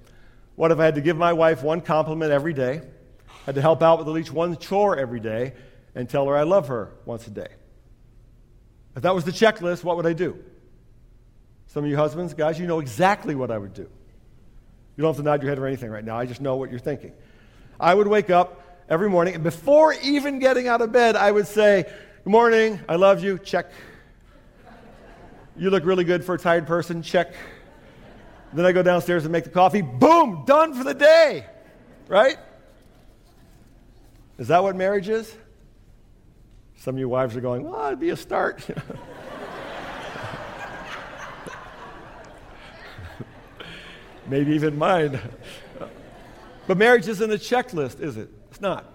What 0.56 0.72
if 0.72 0.80
I 0.80 0.86
had 0.86 0.96
to 0.96 1.02
give 1.02 1.18
my 1.18 1.34
wife 1.34 1.62
one 1.62 1.82
compliment 1.82 2.32
every 2.32 2.54
day, 2.54 2.82
had 3.46 3.54
to 3.54 3.62
help 3.62 3.84
out 3.84 4.00
with 4.00 4.08
at 4.08 4.14
least 4.16 4.34
one 4.34 4.58
chore 4.58 4.98
every 4.98 5.20
day, 5.20 5.54
and 5.94 6.10
tell 6.10 6.26
her 6.26 6.36
I 6.36 6.44
love 6.44 6.70
her 6.70 6.94
once 7.06 7.28
a 7.28 7.30
day? 7.30 7.50
If 8.96 9.04
that 9.04 9.14
was 9.14 9.24
the 9.24 9.32
checklist, 9.32 9.84
what 9.84 9.98
would 9.98 10.08
I 10.08 10.14
do? 10.14 10.44
Some 11.68 11.84
of 11.84 11.92
you 11.92 11.96
husbands, 11.96 12.34
guys, 12.34 12.60
you 12.60 12.66
know 12.66 12.80
exactly 12.80 13.36
what 13.36 13.52
I 13.52 13.60
would 13.60 13.76
do. 13.76 13.88
You 15.00 15.04
don't 15.04 15.16
have 15.16 15.24
to 15.24 15.24
nod 15.24 15.42
your 15.42 15.50
head 15.50 15.60
or 15.60 15.66
anything 15.66 15.90
right 15.92 16.04
now. 16.04 16.20
I 16.20 16.26
just 16.26 16.42
know 16.42 16.58
what 16.58 16.72
you're 16.72 16.78
thinking. 16.78 17.14
I 17.80 17.94
would 17.94 18.06
wake 18.06 18.30
up 18.30 18.84
every 18.90 19.10
morning, 19.10 19.34
and 19.34 19.42
before 19.42 19.94
even 20.04 20.40
getting 20.40 20.68
out 20.68 20.82
of 20.82 20.92
bed, 20.92 21.16
I 21.16 21.32
would 21.32 21.48
say, 21.48 21.86
Good 22.26 22.30
morning, 22.30 22.82
I 22.90 22.98
love 22.98 23.24
you, 23.24 23.40
check. 23.40 23.72
You 25.56 25.70
look 25.70 25.86
really 25.86 26.04
good 26.04 26.26
for 26.26 26.36
a 26.36 26.38
tired 26.38 26.68
person, 26.68 27.02
check. 27.02 27.34
Then 28.52 28.66
I 28.66 28.74
go 28.74 28.84
downstairs 28.84 29.24
and 29.24 29.32
make 29.32 29.46
the 29.46 29.52
coffee, 29.52 29.82
boom, 29.82 30.44
done 30.46 30.74
for 30.74 30.84
the 30.84 30.94
day, 30.94 31.46
right? 32.10 32.36
Is 34.38 34.50
that 34.50 34.62
what 34.62 34.76
marriage 34.76 35.08
is? 35.08 35.34
Some 36.76 36.96
of 36.96 37.00
you 37.00 37.08
wives 37.08 37.38
are 37.38 37.42
going, 37.42 37.64
Well, 37.64 37.88
it'd 37.88 38.02
be 38.02 38.10
a 38.10 38.18
start. 38.18 38.68
maybe 44.30 44.54
even 44.54 44.78
mine. 44.78 45.20
But 46.68 46.78
marriage 46.78 47.08
isn't 47.08 47.32
a 47.32 47.36
checklist, 47.36 48.00
is 48.00 48.16
it? 48.16 48.30
It's 48.52 48.62
not. 48.62 48.86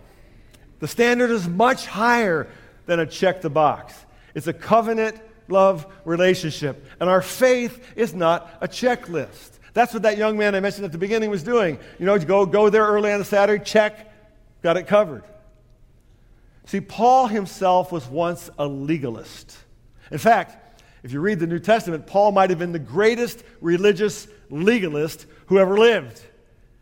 The 0.78 0.88
standard 0.88 1.30
is 1.30 1.48
much 1.48 1.86
higher 1.86 2.48
than 2.86 3.00
a 3.00 3.06
check 3.06 3.40
the 3.40 3.50
box. 3.50 3.94
It's 4.34 4.46
a 4.46 4.52
covenant 4.52 5.20
love 5.48 5.86
relationship. 6.04 6.86
And 7.00 7.10
our 7.10 7.22
faith 7.22 7.84
is 7.96 8.14
not 8.14 8.48
a 8.60 8.68
checklist. 8.68 9.58
That's 9.72 9.92
what 9.92 10.02
that 10.04 10.18
young 10.18 10.38
man 10.38 10.54
I 10.54 10.60
mentioned 10.60 10.84
at 10.84 10.92
the 10.92 10.98
beginning 10.98 11.30
was 11.30 11.42
doing. 11.42 11.78
You 11.98 12.06
know, 12.06 12.18
go, 12.18 12.46
go 12.46 12.70
there 12.70 12.86
early 12.86 13.12
on 13.12 13.20
a 13.20 13.24
Saturday, 13.24 13.64
check, 13.64 14.12
got 14.62 14.76
it 14.76 14.86
covered. 14.86 15.24
See, 16.66 16.80
Paul 16.80 17.26
himself 17.26 17.90
was 17.90 18.06
once 18.06 18.50
a 18.58 18.66
legalist. 18.66 19.58
In 20.10 20.18
fact, 20.18 20.56
if 21.04 21.12
you 21.12 21.20
read 21.20 21.38
the 21.38 21.46
New 21.46 21.58
Testament, 21.58 22.06
Paul 22.06 22.32
might 22.32 22.48
have 22.48 22.58
been 22.58 22.72
the 22.72 22.78
greatest 22.78 23.44
religious 23.60 24.26
legalist 24.48 25.26
who 25.46 25.58
ever 25.58 25.78
lived. 25.78 26.20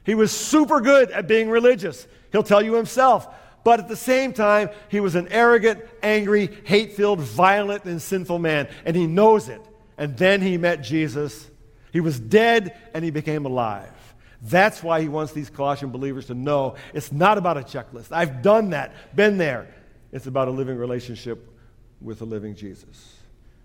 He 0.04 0.14
was 0.14 0.30
super 0.30 0.80
good 0.80 1.11
at 1.11 1.26
being 1.26 1.50
religious. 1.50 2.06
He'll 2.30 2.44
tell 2.44 2.62
you 2.62 2.74
himself. 2.74 3.26
But 3.64 3.80
at 3.80 3.88
the 3.88 3.96
same 3.96 4.32
time, 4.32 4.70
he 4.88 5.00
was 5.00 5.16
an 5.16 5.26
arrogant, 5.28 5.85
angry, 6.04 6.48
hate 6.64 6.92
filled, 6.92 7.18
violent, 7.18 7.85
and 7.85 8.00
sinful 8.00 8.38
man. 8.38 8.68
And 8.85 8.94
he 8.94 9.08
knows 9.08 9.48
it. 9.48 9.61
And 9.98 10.16
then 10.16 10.40
he 10.40 10.56
met 10.56 10.82
Jesus. 10.82 11.50
He 11.92 12.00
was 12.00 12.18
dead 12.20 12.78
and 12.94 13.04
he 13.04 13.11
became 13.11 13.44
alive. 13.44 13.90
That's 14.40 14.85
why 14.85 15.00
he 15.00 15.08
wants 15.08 15.32
these 15.32 15.50
Colossian 15.50 15.90
believers 15.90 16.26
to 16.26 16.35
know 16.35 16.76
it's 16.94 17.11
not 17.11 17.38
about 17.38 17.56
a 17.56 17.62
checklist. 17.62 18.12
I've 18.12 18.40
done 18.40 18.70
that, 18.70 19.16
been 19.16 19.37
there. 19.37 19.74
It's 20.12 20.26
about 20.26 20.46
a 20.46 20.52
living 20.52 20.76
relationship 20.76 21.48
with 22.00 22.20
the 22.20 22.26
living 22.26 22.54
Jesus 22.54 23.21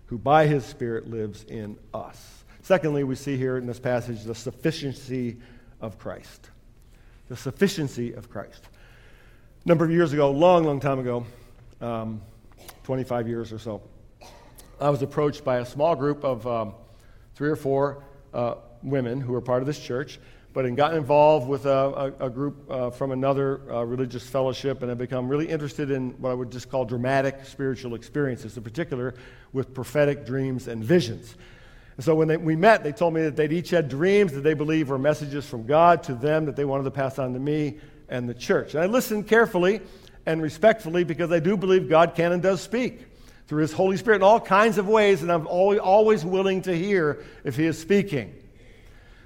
who 0.08 0.18
by 0.18 0.46
his 0.46 0.64
Spirit 0.64 1.08
lives 1.08 1.44
in 1.44 1.78
us. 1.94 2.44
Secondly, 2.62 3.04
we 3.04 3.14
see 3.14 3.36
here 3.36 3.56
in 3.56 3.66
this 3.66 3.78
passage 3.78 4.24
the 4.24 4.34
sufficiency 4.34 5.36
of 5.80 5.98
Christ. 5.98 6.50
The 7.28 7.36
sufficiency 7.36 8.12
of 8.12 8.28
Christ. 8.28 8.68
A 9.64 9.68
number 9.68 9.84
of 9.84 9.90
years 9.90 10.12
ago, 10.12 10.30
long, 10.30 10.64
long 10.64 10.80
time 10.80 10.98
ago, 10.98 11.26
um, 11.80 12.20
25 12.84 13.28
years 13.28 13.52
or 13.52 13.58
so, 13.58 13.82
I 14.80 14.90
was 14.90 15.02
approached 15.02 15.44
by 15.44 15.58
a 15.58 15.66
small 15.66 15.94
group 15.94 16.24
of 16.24 16.46
um, 16.46 16.74
three 17.34 17.50
or 17.50 17.56
four 17.56 18.02
uh, 18.32 18.54
women 18.82 19.20
who 19.20 19.32
were 19.32 19.40
part 19.40 19.62
of 19.62 19.66
this 19.66 19.78
church 19.78 20.18
but 20.58 20.64
had 20.64 20.74
gotten 20.74 20.96
involved 20.96 21.46
with 21.46 21.66
a, 21.66 22.12
a, 22.18 22.26
a 22.26 22.28
group 22.28 22.68
uh, 22.68 22.90
from 22.90 23.12
another 23.12 23.60
uh, 23.72 23.84
religious 23.84 24.28
fellowship 24.28 24.82
and 24.82 24.88
had 24.88 24.98
become 24.98 25.28
really 25.28 25.48
interested 25.48 25.88
in 25.88 26.10
what 26.20 26.30
I 26.30 26.34
would 26.34 26.50
just 26.50 26.68
call 26.68 26.84
dramatic 26.84 27.44
spiritual 27.44 27.94
experiences, 27.94 28.56
in 28.56 28.64
particular 28.64 29.14
with 29.52 29.72
prophetic 29.72 30.26
dreams 30.26 30.66
and 30.66 30.82
visions. 30.82 31.36
And 31.94 32.04
so 32.04 32.16
when 32.16 32.26
they, 32.26 32.36
we 32.36 32.56
met, 32.56 32.82
they 32.82 32.90
told 32.90 33.14
me 33.14 33.22
that 33.22 33.36
they'd 33.36 33.52
each 33.52 33.70
had 33.70 33.88
dreams 33.88 34.32
that 34.32 34.40
they 34.40 34.54
believed 34.54 34.88
were 34.88 34.98
messages 34.98 35.46
from 35.46 35.64
God 35.64 36.02
to 36.02 36.14
them 36.16 36.46
that 36.46 36.56
they 36.56 36.64
wanted 36.64 36.82
to 36.82 36.90
pass 36.90 37.20
on 37.20 37.34
to 37.34 37.38
me 37.38 37.78
and 38.08 38.28
the 38.28 38.34
church. 38.34 38.74
And 38.74 38.82
I 38.82 38.86
listened 38.86 39.28
carefully 39.28 39.80
and 40.26 40.42
respectfully 40.42 41.04
because 41.04 41.30
I 41.30 41.38
do 41.38 41.56
believe 41.56 41.88
God 41.88 42.16
can 42.16 42.32
and 42.32 42.42
does 42.42 42.60
speak 42.60 43.06
through 43.46 43.62
His 43.62 43.72
Holy 43.72 43.96
Spirit 43.96 44.16
in 44.16 44.22
all 44.24 44.40
kinds 44.40 44.76
of 44.76 44.88
ways, 44.88 45.22
and 45.22 45.30
I'm 45.30 45.46
always 45.46 46.24
willing 46.24 46.62
to 46.62 46.76
hear 46.76 47.24
if 47.44 47.54
He 47.54 47.64
is 47.64 47.78
speaking. 47.78 48.34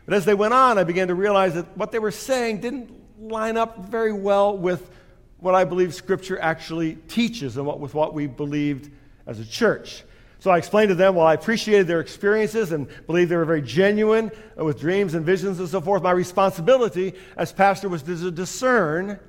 But 0.05 0.15
as 0.15 0.25
they 0.25 0.35
went 0.35 0.55
on, 0.55 0.79
I 0.79 0.85
began 0.85 1.09
to 1.09 1.15
realize 1.15 1.55
that 1.55 1.77
what 1.77 1.93
they 1.93 1.99
were 1.99 2.11
saying 2.11 2.61
didn't 2.61 2.91
line 3.21 3.57
up 3.57 3.87
very 3.87 4.13
well 4.13 4.57
with 4.57 4.91
what 5.39 5.55
I 5.55 5.65
believe 5.65 5.95
Scripture 5.95 6.39
actually 6.41 6.95
teaches 6.95 7.57
and 7.57 7.67
what, 7.67 7.81
with 7.81 7.95
what 7.95 8.15
we 8.15 8.27
believed 8.27 8.91
as 9.27 9.39
a 9.39 9.45
church. 9.45 10.05
So 10.39 10.51
I 10.51 10.59
explained 10.59 10.89
to 10.89 10.97
them, 10.97 11.15
while 11.15 11.29
I 11.29 11.35
appreciated 11.35 11.87
their 11.87 12.01
experiences 12.01 12.73
and 12.73 12.89
believed 13.07 13.31
they 13.31 13.37
were 13.37 13.45
very 13.45 13.63
genuine 13.63 14.33
with 14.57 14.81
dreams 14.81 15.15
and 15.15 15.25
visions 15.25 15.61
and 15.61 15.69
so 15.69 15.81
forth, 15.81 16.03
my 16.03 16.11
responsibility 16.11 17.15
as 17.37 17.53
pastor 17.53 17.89
was 17.89 18.03
to 18.03 18.31
discern 18.31 19.21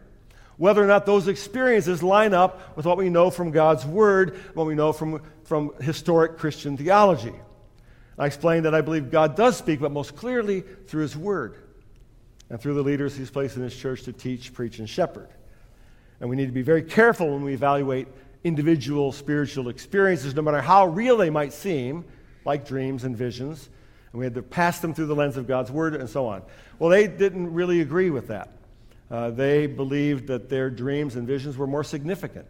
whether 0.57 0.83
or 0.83 0.87
not 0.87 1.05
those 1.05 1.27
experiences 1.27 2.01
line 2.01 2.33
up 2.33 2.75
with 2.75 2.85
what 2.85 2.97
we 2.97 3.09
know 3.09 3.29
from 3.29 3.51
God's 3.51 3.85
Word, 3.85 4.37
what 4.55 4.65
we 4.65 4.73
know 4.75 4.91
from, 4.91 5.21
from 5.43 5.73
historic 5.81 6.37
Christian 6.37 6.77
theology. 6.77 7.33
I 8.17 8.25
explained 8.27 8.65
that 8.65 8.75
I 8.75 8.81
believe 8.81 9.09
God 9.09 9.35
does 9.35 9.57
speak, 9.57 9.79
but 9.79 9.91
most 9.91 10.15
clearly 10.15 10.61
through 10.61 11.01
His 11.01 11.17
Word 11.17 11.55
and 12.49 12.59
through 12.59 12.75
the 12.75 12.83
leaders 12.83 13.15
He's 13.15 13.31
placed 13.31 13.57
in 13.57 13.63
His 13.63 13.75
church 13.75 14.03
to 14.03 14.13
teach, 14.13 14.53
preach, 14.53 14.79
and 14.79 14.89
shepherd. 14.89 15.29
And 16.19 16.29
we 16.29 16.35
need 16.35 16.45
to 16.45 16.51
be 16.51 16.61
very 16.61 16.83
careful 16.83 17.31
when 17.31 17.43
we 17.43 17.53
evaluate 17.53 18.07
individual 18.43 19.11
spiritual 19.11 19.69
experiences, 19.69 20.35
no 20.35 20.41
matter 20.41 20.61
how 20.61 20.87
real 20.87 21.17
they 21.17 21.29
might 21.29 21.53
seem, 21.53 22.05
like 22.45 22.67
dreams 22.67 23.03
and 23.03 23.17
visions. 23.17 23.69
And 24.11 24.19
we 24.19 24.25
had 24.25 24.35
to 24.35 24.43
pass 24.43 24.79
them 24.79 24.93
through 24.93 25.07
the 25.07 25.15
lens 25.15 25.37
of 25.37 25.47
God's 25.47 25.71
Word 25.71 25.95
and 25.95 26.09
so 26.09 26.27
on. 26.27 26.43
Well, 26.77 26.89
they 26.89 27.07
didn't 27.07 27.53
really 27.53 27.81
agree 27.81 28.09
with 28.09 28.27
that. 28.27 28.49
Uh, 29.09 29.31
they 29.31 29.67
believed 29.67 30.27
that 30.27 30.49
their 30.49 30.69
dreams 30.69 31.15
and 31.15 31.27
visions 31.27 31.57
were 31.57 31.67
more 31.67 31.83
significant 31.83 32.45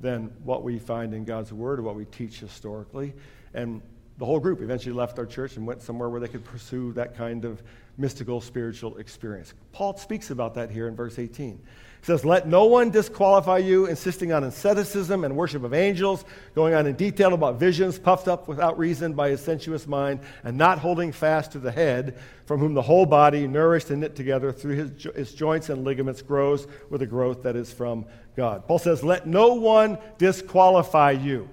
than 0.00 0.32
what 0.44 0.62
we 0.62 0.78
find 0.78 1.14
in 1.14 1.24
God's 1.24 1.52
Word 1.52 1.78
or 1.78 1.82
what 1.82 1.94
we 1.94 2.04
teach 2.04 2.40
historically. 2.40 3.14
And 3.54 3.82
the 4.18 4.26
whole 4.26 4.40
group 4.40 4.60
eventually 4.60 4.94
left 4.94 5.18
our 5.18 5.26
church 5.26 5.56
and 5.56 5.66
went 5.66 5.80
somewhere 5.80 6.08
where 6.08 6.20
they 6.20 6.28
could 6.28 6.44
pursue 6.44 6.92
that 6.92 7.16
kind 7.16 7.44
of 7.44 7.62
mystical 7.96 8.40
spiritual 8.40 8.96
experience. 8.98 9.54
Paul 9.72 9.96
speaks 9.96 10.30
about 10.30 10.54
that 10.54 10.70
here 10.70 10.88
in 10.88 10.96
verse 10.96 11.18
18. 11.18 11.58
He 12.00 12.06
says, 12.06 12.24
Let 12.24 12.46
no 12.48 12.66
one 12.66 12.90
disqualify 12.90 13.58
you, 13.58 13.86
insisting 13.86 14.32
on 14.32 14.44
asceticism 14.44 15.24
and 15.24 15.36
worship 15.36 15.62
of 15.62 15.72
angels, 15.72 16.24
going 16.54 16.74
on 16.74 16.86
in 16.86 16.94
detail 16.94 17.32
about 17.32 17.60
visions, 17.60 17.98
puffed 17.98 18.28
up 18.28 18.48
without 18.48 18.78
reason 18.78 19.14
by 19.14 19.30
his 19.30 19.40
sensuous 19.40 19.86
mind, 19.86 20.20
and 20.42 20.56
not 20.56 20.78
holding 20.78 21.12
fast 21.12 21.52
to 21.52 21.58
the 21.60 21.72
head, 21.72 22.18
from 22.46 22.60
whom 22.60 22.74
the 22.74 22.82
whole 22.82 23.06
body, 23.06 23.46
nourished 23.46 23.90
and 23.90 24.00
knit 24.00 24.16
together 24.16 24.52
through 24.52 24.76
his, 24.76 25.06
his 25.14 25.34
joints 25.34 25.68
and 25.68 25.84
ligaments, 25.84 26.22
grows 26.22 26.66
with 26.90 27.02
a 27.02 27.06
growth 27.06 27.42
that 27.42 27.56
is 27.56 27.72
from 27.72 28.04
God. 28.36 28.66
Paul 28.66 28.78
says, 28.78 29.04
Let 29.04 29.26
no 29.26 29.54
one 29.54 29.98
disqualify 30.18 31.12
you. 31.12 31.48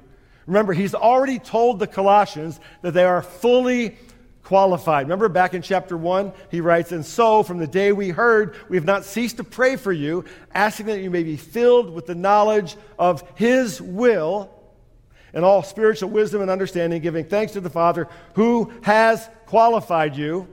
Remember, 0.48 0.74
he's 0.74 0.94
already 0.94 1.40
told 1.40 1.80
the 1.80 1.88
Colossians 1.88 2.60
that 2.82 2.94
they 2.94 3.04
are 3.04 3.22
fully 3.22 3.98
qualified. 4.44 5.08
Remember 5.08 5.28
back 5.28 5.54
in 5.54 5.62
chapter 5.62 5.98
1, 5.98 6.32
he 6.52 6.62
writes, 6.62 6.92
And 6.92 7.06
so, 7.06 7.42
from 7.44 7.58
the 7.58 7.68
day 7.68 7.92
we 7.92 8.10
heard, 8.10 8.56
we 8.70 8.78
have 8.78 8.86
not 8.86 9.04
ceased 9.04 9.38
to 9.38 9.44
pray 9.44 9.76
for 9.76 9.92
you, 9.92 10.24
asking 10.54 10.86
that 10.86 11.02
you 11.02 11.10
may 11.10 11.24
be 11.24 11.36
filled 11.36 11.90
with 11.90 12.06
the 12.06 12.16
knowledge 12.16 12.78
of 13.00 13.24
his 13.36 13.82
will 13.82 14.52
and 15.34 15.44
all 15.44 15.64
spiritual 15.64 16.10
wisdom 16.10 16.42
and 16.42 16.50
understanding, 16.50 17.02
giving 17.02 17.26
thanks 17.26 17.54
to 17.54 17.62
the 17.62 17.70
Father 17.70 18.08
who 18.36 18.72
has 18.84 19.28
qualified 19.48 20.16
you 20.16 20.48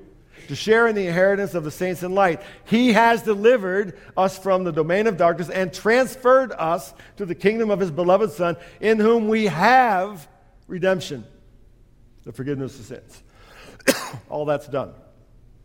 to 0.53 0.57
share 0.57 0.87
in 0.87 0.95
the 0.95 1.07
inheritance 1.07 1.55
of 1.55 1.65
the 1.65 1.71
saints 1.71 2.03
in 2.03 2.15
light. 2.15 2.43
He 2.67 2.93
has 2.93 3.23
delivered 3.23 3.99
us 4.19 4.37
from 4.37 4.65
the 4.65 4.71
domain 4.71 5.07
of 5.07 5.17
darkness 5.17 5.49
and 5.49 5.73
transferred 5.73 6.53
us 6.53 6.93
to 7.17 7.25
the 7.25 7.35
kingdom 7.35 7.71
of 7.71 7.81
his 7.81 7.91
beloved 7.91 8.33
Son, 8.33 8.59
in 8.79 9.01
whom 9.01 9.29
we 9.29 9.47
have 9.47 10.29
redemption, 10.69 11.25
the 12.25 12.33
forgiveness 12.33 12.79
of 12.79 12.85
sins. 12.85 13.23
All 14.29 14.45
that's 14.45 14.69
done. 14.69 14.93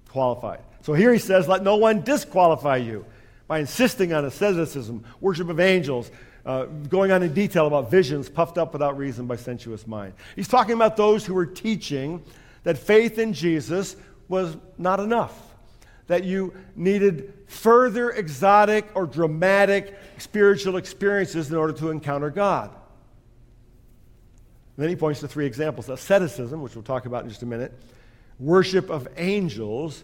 Qualified. 0.08 0.62
So 0.84 0.94
here 0.94 1.12
he 1.12 1.20
says, 1.20 1.50
let 1.50 1.64
no 1.64 1.76
one 1.76 2.00
disqualify 2.00 2.78
you 2.78 3.06
by 3.46 3.60
insisting 3.60 4.14
on 4.14 4.24
asceticism, 4.24 5.04
worship 5.20 5.50
of 5.50 5.60
angels, 5.60 6.12
uh, 6.46 6.64
going 6.64 7.12
on 7.12 7.24
in 7.24 7.34
detail 7.34 7.68
about 7.68 7.92
visions 7.92 8.30
puffed 8.30 8.58
up 8.58 8.72
without 8.72 8.98
reason 8.98 9.28
by 9.28 9.36
sensuous 9.36 9.86
mind. 9.86 10.14
He's 10.34 10.48
talking 10.48 10.76
about 10.76 10.96
those 10.96 11.26
who 11.26 11.34
were 11.34 11.46
teaching 11.46 12.24
that 12.64 12.78
faith 12.78 13.20
in 13.20 13.34
Jesus 13.34 13.98
was 14.28 14.58
not 14.78 15.00
enough, 15.00 15.56
that 16.08 16.24
you 16.24 16.54
needed 16.76 17.34
further 17.48 18.12
exotic 18.12 18.88
or 18.96 19.06
dramatic 19.06 19.98
spiritual 20.18 20.78
experiences 20.78 21.50
in 21.50 21.56
order 21.56 21.74
to 21.74 21.90
encounter 21.90 22.30
God. 22.30 22.70
And 24.76 24.84
then 24.84 24.90
he 24.90 24.96
points 24.96 25.22
to 25.22 25.28
three 25.28 25.46
examples 25.46 25.90
asceticism, 25.90 26.62
which 26.62 26.76
we'll 26.76 26.84
talk 26.84 27.06
about 27.06 27.24
in 27.24 27.30
just 27.30 27.44
a 27.44 27.48
minute, 27.48 27.74
worship 28.40 28.90
of 28.90 29.08
angels 29.18 30.04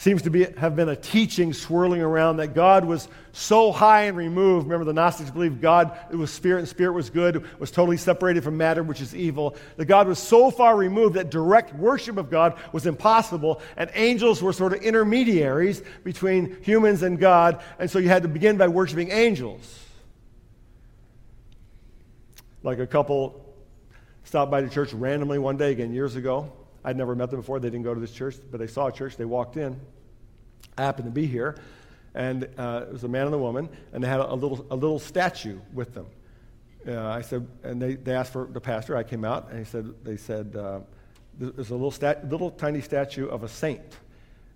seems 0.00 0.22
to 0.22 0.30
be, 0.30 0.46
have 0.56 0.74
been 0.74 0.88
a 0.88 0.96
teaching 0.96 1.52
swirling 1.52 2.00
around 2.00 2.38
that 2.38 2.54
God 2.54 2.86
was 2.86 3.06
so 3.32 3.70
high 3.70 4.04
and 4.04 4.16
removed. 4.16 4.64
Remember, 4.64 4.86
the 4.86 4.94
Gnostics 4.94 5.30
believed 5.30 5.60
God 5.60 5.94
it 6.10 6.16
was 6.16 6.30
spirit 6.30 6.60
and 6.60 6.68
spirit 6.68 6.94
was 6.94 7.10
good, 7.10 7.44
was 7.60 7.70
totally 7.70 7.98
separated 7.98 8.42
from 8.42 8.56
matter, 8.56 8.82
which 8.82 9.02
is 9.02 9.14
evil. 9.14 9.56
That 9.76 9.84
God 9.84 10.08
was 10.08 10.18
so 10.18 10.50
far 10.50 10.74
removed 10.74 11.16
that 11.16 11.30
direct 11.30 11.74
worship 11.74 12.16
of 12.16 12.30
God 12.30 12.58
was 12.72 12.86
impossible, 12.86 13.60
and 13.76 13.90
angels 13.92 14.42
were 14.42 14.54
sort 14.54 14.72
of 14.72 14.80
intermediaries 14.80 15.82
between 16.02 16.56
humans 16.62 17.02
and 17.02 17.18
God, 17.18 17.62
and 17.78 17.90
so 17.90 17.98
you 17.98 18.08
had 18.08 18.22
to 18.22 18.28
begin 18.28 18.56
by 18.56 18.68
worshiping 18.68 19.10
angels. 19.10 19.84
Like 22.62 22.78
a 22.78 22.86
couple 22.86 23.54
stopped 24.24 24.50
by 24.50 24.62
the 24.62 24.70
church 24.70 24.94
randomly 24.94 25.38
one 25.38 25.58
day, 25.58 25.72
again, 25.72 25.92
years 25.92 26.16
ago 26.16 26.50
I'd 26.84 26.96
never 26.96 27.14
met 27.14 27.30
them 27.30 27.40
before. 27.40 27.60
They 27.60 27.70
didn't 27.70 27.84
go 27.84 27.94
to 27.94 28.00
this 28.00 28.12
church, 28.12 28.36
but 28.50 28.58
they 28.58 28.66
saw 28.66 28.86
a 28.86 28.92
church. 28.92 29.16
They 29.16 29.24
walked 29.24 29.56
in. 29.56 29.78
I 30.78 30.82
happened 30.82 31.06
to 31.06 31.12
be 31.12 31.26
here, 31.26 31.56
and 32.14 32.48
uh, 32.56 32.84
it 32.86 32.92
was 32.92 33.04
a 33.04 33.08
man 33.08 33.26
and 33.26 33.34
a 33.34 33.38
woman, 33.38 33.68
and 33.92 34.02
they 34.02 34.08
had 34.08 34.20
a, 34.20 34.34
little, 34.34 34.66
a 34.70 34.76
little 34.76 34.98
statue 34.98 35.58
with 35.72 35.92
them. 35.94 36.06
Uh, 36.86 37.08
I 37.08 37.20
said, 37.20 37.46
and 37.62 37.80
they, 37.80 37.96
they 37.96 38.14
asked 38.14 38.32
for 38.32 38.46
the 38.46 38.60
pastor. 38.60 38.96
I 38.96 39.02
came 39.02 39.24
out, 39.24 39.50
and 39.50 39.58
he 39.58 39.64
said, 39.64 39.92
they 40.02 40.16
said, 40.16 40.56
uh, 40.56 40.80
there's 41.38 41.70
a 41.70 41.74
little, 41.74 41.90
stat, 41.90 42.28
little 42.28 42.50
tiny 42.50 42.80
statue 42.80 43.26
of 43.28 43.42
a 43.42 43.48
saint. 43.48 43.98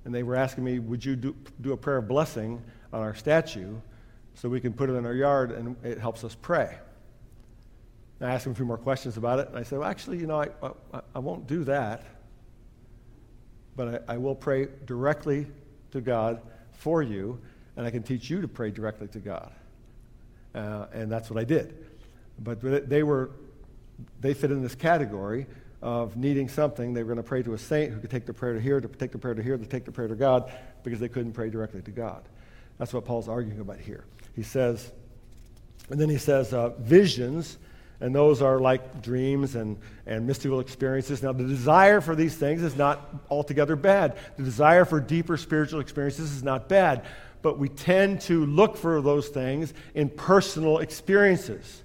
And 0.05 0.15
they 0.15 0.23
were 0.23 0.37
asking 0.37 0.65
me, 0.65 0.79
would 0.79 1.05
you 1.05 1.17
do, 1.17 1.35
do 1.61 1.73
a 1.73 1.77
prayer 1.77 1.99
of 1.99 2.09
blessing 2.09 2.63
on 2.93 3.01
our 3.01 3.15
statue 3.15 3.75
so 4.35 4.49
we 4.49 4.61
can 4.61 4.73
put 4.73 4.91
it 4.91 4.95
in 4.95 5.07
our 5.07 5.15
yard 5.15 5.51
and 5.51 5.77
it 5.83 5.99
helps 5.99 6.25
us 6.25 6.37
pray? 6.41 6.77
I 8.27 8.35
asked 8.35 8.47
him 8.47 8.53
a 8.53 8.55
few 8.55 8.65
more 8.65 8.79
questions 8.79 9.17
about 9.17 9.39
it, 9.39 9.49
and 9.49 9.59
I 9.59 9.63
said, 9.63 9.79
well, 9.79 9.89
actually, 9.89 10.19
you 10.19 10.27
know, 10.27 10.41
I, 10.41 10.49
I, 10.93 11.01
I 11.17 11.19
won't 11.19 11.47
do 11.47 11.65
that 11.65 12.05
but 13.77 14.05
I, 14.09 14.15
I, 14.15 14.17
will 14.19 14.35
pray 14.35 14.69
directly 14.87 15.47
to 15.93 16.01
God 16.01 16.41
for 16.73 17.03
you, 17.03 17.41
and 17.77 17.87
I 17.87 17.91
can 17.91 18.03
teach 18.03 18.31
you 18.31 18.41
to 18.41 18.49
pray 18.49 18.71
directly 18.71 19.09
to 19.09 19.19
God. 19.19 19.53
Uh, 20.55 20.87
and 20.93 21.11
that's 21.11 21.31
what 21.31 21.41
I 21.41 21.45
did. 21.45 21.85
But 22.39 22.61
they 22.89 23.03
were, 23.03 23.31
they 24.21 24.35
fit 24.35 24.51
in 24.51 24.63
this 24.63 24.75
category 24.75 25.47
of 25.83 26.17
needing 26.17 26.49
something. 26.49 26.95
They 26.95 27.03
were 27.03 27.09
going 27.09 27.23
to 27.23 27.29
pray 27.29 27.43
to 27.43 27.55
a 27.55 27.59
saint 27.59 27.93
who 27.93 28.01
could 28.01 28.11
take 28.11 28.27
the 28.27 28.33
prayer 28.33 28.55
to 28.55 28.61
here, 28.61 28.81
to 28.81 28.89
take 28.89 29.13
the 29.13 29.19
prayer 29.19 29.35
to 29.35 29.43
here, 29.43 29.57
to 29.57 29.67
take 29.67 29.85
the 29.85 29.93
prayer 29.93 30.09
to 30.09 30.15
God, 30.15 30.53
because 30.83 31.01
they 31.01 31.09
couldn't 31.09 31.33
pray 31.33 31.51
directly 31.51 31.83
to 31.83 31.91
God. 31.91 32.23
That's 32.79 32.93
what 32.93 33.05
Paul's 33.05 33.29
arguing 33.29 33.61
about 33.61 33.79
here. 33.79 34.05
He 34.35 34.43
says, 34.43 34.93
and 35.91 36.01
then 36.01 36.09
he 36.09 36.19
says, 36.19 36.53
uh, 36.53 36.71
visions 36.79 37.59
and 38.01 38.15
those 38.15 38.43
are 38.43 38.59
like 38.59 39.03
dreams 39.03 39.55
and, 39.55 39.79
and 40.07 40.27
mystical 40.27 40.61
experiences. 40.61 41.23
Now, 41.23 41.33
the 41.33 41.45
desire 41.45 42.01
for 42.01 42.15
these 42.15 42.37
things 42.37 42.63
is 42.63 42.77
not 42.77 43.25
altogether 43.31 43.77
bad. 43.77 44.17
The 44.37 44.43
desire 44.43 44.85
for 44.85 45.01
deeper 45.01 45.37
spiritual 45.37 45.81
experiences 45.81 46.33
is 46.33 46.43
not 46.43 46.69
bad. 46.69 47.05
But 47.41 47.59
we 47.59 47.69
tend 47.69 48.21
to 48.23 48.45
look 48.47 48.77
for 48.77 49.01
those 49.01 49.29
things 49.29 49.75
in 49.95 50.09
personal 50.09 50.79
experiences. 50.79 51.83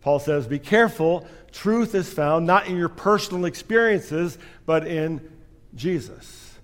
Paul 0.00 0.18
says, 0.18 0.46
Be 0.46 0.58
careful. 0.58 1.26
Truth 1.50 1.94
is 1.94 2.12
found 2.12 2.46
not 2.46 2.66
in 2.66 2.76
your 2.76 2.88
personal 2.88 3.44
experiences, 3.44 4.38
but 4.64 4.86
in 4.86 5.32
Jesus, 5.74 6.58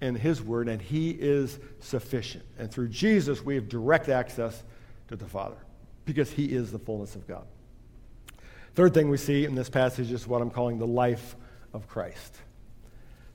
in 0.00 0.14
His 0.14 0.42
Word, 0.42 0.68
and 0.68 0.80
He 0.80 1.10
is 1.10 1.58
sufficient. 1.80 2.44
And 2.58 2.70
through 2.70 2.88
Jesus, 2.88 3.42
we 3.42 3.54
have 3.54 3.68
direct 3.68 4.08
access 4.08 4.62
to 5.08 5.16
the 5.16 5.26
Father 5.26 5.56
because 6.04 6.30
He 6.30 6.46
is 6.46 6.72
the 6.72 6.78
fullness 6.78 7.14
of 7.14 7.26
God. 7.26 7.44
Third 8.74 8.92
thing 8.92 9.08
we 9.08 9.18
see 9.18 9.44
in 9.44 9.54
this 9.54 9.70
passage 9.70 10.10
is 10.10 10.26
what 10.26 10.42
I'm 10.42 10.50
calling 10.50 10.78
the 10.78 10.86
life 10.86 11.36
of 11.72 11.86
Christ. 11.86 12.36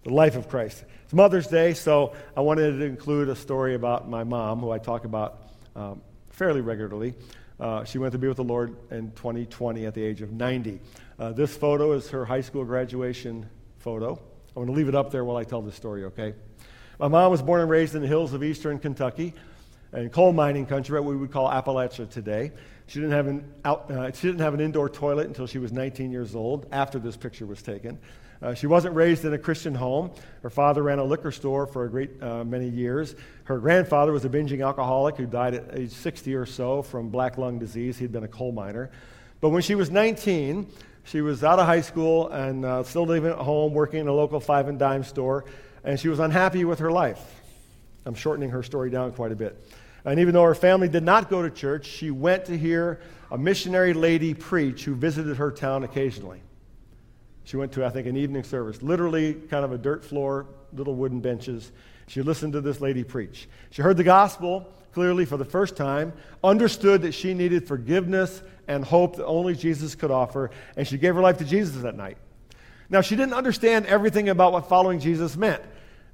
The 0.04 0.14
life 0.14 0.36
of 0.36 0.50
Christ. 0.50 0.84
It's 1.06 1.14
Mother's 1.14 1.48
Day, 1.48 1.74
so 1.74 2.14
I 2.36 2.42
wanted 2.42 2.78
to 2.78 2.86
include 2.86 3.30
a 3.30 3.36
story 3.38 3.74
about 3.74 4.10
my 4.10 4.26
mom, 4.26 4.60
who 4.60 4.70
I 4.70 4.80
talk 4.80 5.06
about 5.06 5.50
um, 5.78 6.02
fairly 6.30 6.60
regularly. 6.60 7.14
Uh, 7.58 7.86
she 7.86 8.00
went 8.00 8.12
to 8.12 8.18
be 8.18 8.28
with 8.28 8.36
the 8.36 8.44
Lord 8.44 8.76
in 8.92 9.12
2020 9.12 9.86
at 9.86 9.94
the 9.94 10.04
age 10.04 10.22
of 10.22 10.34
90. 10.34 10.82
Uh, 11.18 11.32
this 11.32 11.56
photo 11.56 11.94
is 11.94 12.10
her 12.10 12.26
high 12.26 12.42
school 12.42 12.66
graduation 12.66 13.50
photo. 13.78 14.20
I'm 14.50 14.54
going 14.56 14.68
to 14.68 14.74
leave 14.74 14.90
it 14.90 14.96
up 14.96 15.10
there 15.10 15.24
while 15.24 15.38
I 15.38 15.46
tell 15.46 15.62
this 15.62 15.76
story, 15.76 16.04
okay? 16.04 16.34
My 17.00 17.08
mom 17.08 17.32
was 17.32 17.42
born 17.42 17.62
and 17.62 17.70
raised 17.70 17.96
in 17.96 18.02
the 18.02 18.10
hills 18.10 18.34
of 18.34 18.44
eastern 18.44 18.78
Kentucky 18.78 19.34
in 19.94 20.10
coal 20.10 20.34
mining 20.34 20.66
country, 20.66 21.00
what 21.00 21.10
we 21.10 21.16
would 21.16 21.32
call 21.32 21.50
Appalachia 21.50 22.10
today. 22.10 22.52
She 22.90 23.00
didn't 23.00 23.12
have 23.12 23.28
an, 23.28 23.54
out, 23.66 23.92
uh, 23.92 24.12
she 24.12 24.26
didn't 24.26 24.42
have 24.42 24.56
an 24.56 24.60
indoor 24.60 24.90
toilet 24.90 25.28
until 25.28 25.46
she 25.46 25.60
was 25.60 25.72
19 25.72 26.12
years 26.12 26.34
old, 26.34 26.66
after 26.72 26.98
this 26.98 27.16
picture 27.16 27.46
was 27.46 27.62
taken. 27.62 28.00
Uh, 28.42 28.56
she 28.56 28.66
wasn't 28.66 28.96
raised 28.96 29.26
in 29.26 29.34
a 29.34 29.38
Christian 29.38 29.76
home. 29.76 30.10
Her 30.42 30.50
father 30.50 30.82
ran 30.82 30.98
a 30.98 31.04
liquor 31.04 31.32
store 31.32 31.68
for 31.68 31.86
a 31.86 31.90
great 31.90 32.10
uh, 32.24 32.44
many 32.44 32.68
years. 32.68 33.16
Her 33.44 33.60
grandfather 33.60 34.12
was 34.12 34.26
a 34.26 34.30
binging 34.30 34.66
alcoholic 34.66 35.18
who 35.18 35.28
died 35.28 35.54
at 35.54 35.66
age 35.78 35.92
60 35.92 36.34
or 36.34 36.48
so 36.48 36.82
from 36.82 37.10
black 37.10 37.38
lung 37.38 37.60
disease. 37.60 37.96
He'd 38.00 38.12
been 38.12 38.24
a 38.24 38.28
coal 38.28 38.52
miner. 38.52 38.90
But 39.40 39.50
when 39.50 39.62
she 39.62 39.76
was 39.76 39.92
19, 39.92 40.66
she 41.04 41.22
was 41.22 41.44
out 41.44 41.60
of 41.60 41.68
high 41.68 41.82
school 41.82 42.30
and 42.30 42.66
uh, 42.66 42.82
still 42.82 43.06
living 43.06 43.30
at 43.30 43.38
home, 43.38 43.76
working 43.76 44.00
in 44.00 44.08
a 44.08 44.14
local 44.14 44.40
five 44.40 44.68
and 44.68 44.80
dime 44.80 45.04
store, 45.04 45.46
and 45.84 46.00
she 46.00 46.08
was 46.08 46.18
unhappy 46.18 46.66
with 46.66 46.80
her 46.80 46.92
life. 46.92 47.40
I'm 48.08 48.16
shortening 48.16 48.50
her 48.50 48.64
story 48.64 48.90
down 48.90 49.12
quite 49.12 49.32
a 49.32 49.36
bit. 49.36 49.64
And 50.06 50.20
even 50.20 50.34
though 50.34 50.44
her 50.44 50.56
family 50.56 50.88
did 50.88 51.04
not 51.04 51.30
go 51.30 51.42
to 51.42 51.50
church, 51.50 51.86
she 51.86 52.12
went 52.12 52.46
to 52.46 52.58
hear 52.58 53.00
a 53.32 53.38
missionary 53.38 53.94
lady 53.94 54.34
preach 54.34 54.86
who 54.86 54.96
visited 54.96 55.38
her 55.38 55.52
town 55.52 55.84
occasionally. 55.84 56.42
She 57.44 57.58
went 57.58 57.72
to, 57.74 57.86
I 57.86 57.90
think, 57.90 58.08
an 58.08 58.16
evening 58.16 58.44
service, 58.44 58.82
literally 58.82 59.34
kind 59.34 59.66
of 59.66 59.72
a 59.72 59.78
dirt 59.78 60.06
floor, 60.06 60.48
little 60.74 60.96
wooden 60.96 61.20
benches. 61.20 61.72
She 62.08 62.22
listened 62.22 62.54
to 62.54 62.62
this 62.62 62.80
lady 62.80 63.04
preach. 63.04 63.48
She 63.72 63.82
heard 63.82 63.98
the 63.98 64.04
gospel 64.04 64.72
clearly 64.94 65.26
for 65.26 65.38
the 65.38 65.46
first 65.46 65.76
time, 65.76 66.14
understood 66.44 67.04
that 67.04 67.14
she 67.14 67.34
needed 67.34 67.68
forgiveness 67.68 68.42
and 68.68 68.84
hope 68.84 69.16
that 69.16 69.26
only 69.26 69.56
Jesus 69.56 69.96
could 69.96 70.12
offer, 70.12 70.52
and 70.76 70.88
she 70.88 70.98
gave 70.98 71.16
her 71.16 71.22
life 71.22 71.38
to 71.38 71.46
Jesus 71.46 71.82
that 71.82 71.96
night. 71.96 72.18
Now, 72.90 73.02
she 73.02 73.16
didn't 73.16 73.34
understand 73.34 73.86
everything 73.86 74.30
about 74.30 74.52
what 74.52 74.68
following 74.68 75.00
Jesus 75.00 75.38
meant. 75.38 75.62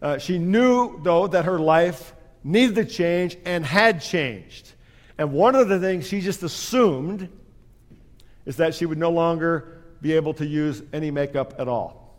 Uh, 0.01 0.17
she 0.17 0.37
knew, 0.37 0.99
though, 1.03 1.27
that 1.27 1.45
her 1.45 1.57
life 1.57 2.13
needed 2.45 2.75
to 2.75 2.85
change 2.85 3.35
and 3.43 3.65
had 3.65 4.01
changed. 4.01 4.71
And 5.17 5.33
one 5.33 5.55
of 5.55 5.67
the 5.67 5.79
things 5.79 6.07
she 6.07 6.21
just 6.21 6.43
assumed 6.43 7.27
is 8.45 8.57
that 8.57 8.75
she 8.75 8.85
would 8.85 8.99
no 8.99 9.09
longer 9.09 9.81
be 9.99 10.13
able 10.13 10.35
to 10.35 10.45
use 10.45 10.83
any 10.93 11.09
makeup 11.09 11.55
at 11.57 11.67
all. 11.67 12.15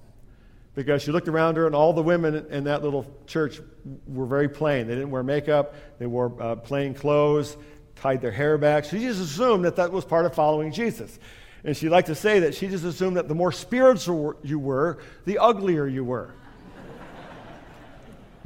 Because 0.74 1.00
she 1.00 1.12
looked 1.12 1.28
around 1.28 1.56
her, 1.56 1.66
and 1.66 1.74
all 1.74 1.92
the 1.92 2.02
women 2.02 2.46
in 2.50 2.64
that 2.64 2.82
little 2.82 3.06
church 3.26 3.60
were 4.06 4.26
very 4.26 4.48
plain. 4.48 4.88
They 4.88 4.94
didn't 4.94 5.10
wear 5.10 5.22
makeup, 5.22 5.74
they 5.98 6.06
wore 6.06 6.34
uh, 6.42 6.56
plain 6.56 6.92
clothes, 6.92 7.56
tied 7.94 8.20
their 8.20 8.32
hair 8.32 8.58
back. 8.58 8.84
She 8.84 8.98
just 8.98 9.20
assumed 9.20 9.64
that 9.64 9.76
that 9.76 9.92
was 9.92 10.04
part 10.04 10.26
of 10.26 10.34
following 10.34 10.72
Jesus. 10.72 11.18
And 11.64 11.76
she 11.76 11.88
liked 11.88 12.08
to 12.08 12.14
say 12.14 12.40
that 12.40 12.54
she 12.54 12.66
just 12.66 12.84
assumed 12.84 13.16
that 13.16 13.28
the 13.28 13.34
more 13.34 13.52
spiritual 13.52 14.34
you 14.42 14.58
were, 14.58 14.98
the 15.24 15.38
uglier 15.38 15.86
you 15.86 16.04
were. 16.04 16.34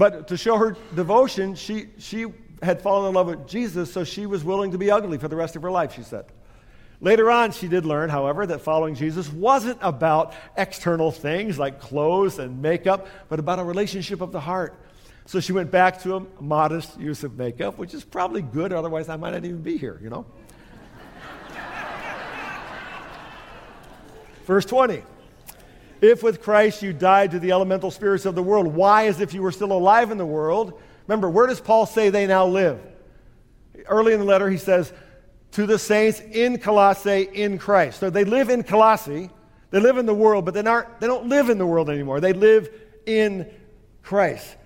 But 0.00 0.28
to 0.28 0.36
show 0.38 0.56
her 0.56 0.78
devotion, 0.96 1.54
she, 1.54 1.88
she 1.98 2.24
had 2.62 2.80
fallen 2.80 3.10
in 3.10 3.14
love 3.14 3.26
with 3.26 3.46
Jesus, 3.46 3.92
so 3.92 4.02
she 4.02 4.24
was 4.24 4.42
willing 4.42 4.70
to 4.70 4.78
be 4.78 4.90
ugly 4.90 5.18
for 5.18 5.28
the 5.28 5.36
rest 5.36 5.56
of 5.56 5.62
her 5.62 5.70
life, 5.70 5.94
she 5.94 6.02
said. 6.02 6.24
Later 7.02 7.30
on, 7.30 7.52
she 7.52 7.68
did 7.68 7.84
learn, 7.84 8.08
however, 8.08 8.46
that 8.46 8.62
following 8.62 8.94
Jesus 8.94 9.30
wasn't 9.30 9.78
about 9.82 10.32
external 10.56 11.12
things 11.12 11.58
like 11.58 11.80
clothes 11.80 12.38
and 12.38 12.62
makeup, 12.62 13.08
but 13.28 13.38
about 13.38 13.58
a 13.58 13.62
relationship 13.62 14.22
of 14.22 14.32
the 14.32 14.40
heart. 14.40 14.74
So 15.26 15.38
she 15.38 15.52
went 15.52 15.70
back 15.70 16.00
to 16.04 16.16
a 16.16 16.26
modest 16.40 16.98
use 16.98 17.22
of 17.22 17.36
makeup, 17.36 17.76
which 17.76 17.92
is 17.92 18.02
probably 18.02 18.40
good, 18.40 18.72
otherwise, 18.72 19.10
I 19.10 19.16
might 19.16 19.32
not 19.32 19.44
even 19.44 19.60
be 19.60 19.76
here, 19.76 20.00
you 20.02 20.08
know? 20.08 20.24
Verse 24.46 24.64
20. 24.64 25.02
If 26.00 26.22
with 26.22 26.42
Christ 26.42 26.82
you 26.82 26.92
died 26.92 27.32
to 27.32 27.38
the 27.38 27.52
elemental 27.52 27.90
spirits 27.90 28.24
of 28.24 28.34
the 28.34 28.42
world, 28.42 28.66
why, 28.66 29.06
as 29.06 29.20
if 29.20 29.34
you 29.34 29.42
were 29.42 29.52
still 29.52 29.72
alive 29.72 30.10
in 30.10 30.18
the 30.18 30.26
world? 30.26 30.80
Remember, 31.06 31.28
where 31.28 31.46
does 31.46 31.60
Paul 31.60 31.86
say 31.86 32.10
they 32.10 32.26
now 32.26 32.46
live? 32.46 32.80
Early 33.86 34.12
in 34.12 34.20
the 34.20 34.26
letter, 34.26 34.48
he 34.48 34.56
says, 34.56 34.92
to 35.52 35.66
the 35.66 35.78
saints 35.78 36.20
in 36.20 36.58
Colossae 36.58 37.28
in 37.32 37.58
Christ. 37.58 38.00
So 38.00 38.08
they 38.08 38.24
live 38.24 38.50
in 38.50 38.62
Colossae, 38.62 39.30
they 39.70 39.80
live 39.80 39.98
in 39.98 40.06
the 40.06 40.14
world, 40.14 40.44
but 40.44 40.54
they, 40.54 40.62
aren't, 40.62 41.00
they 41.00 41.06
don't 41.06 41.26
live 41.26 41.50
in 41.50 41.58
the 41.58 41.66
world 41.66 41.90
anymore. 41.90 42.20
They 42.20 42.32
live 42.32 42.70
in 43.06 43.50
Christ. 44.02 44.56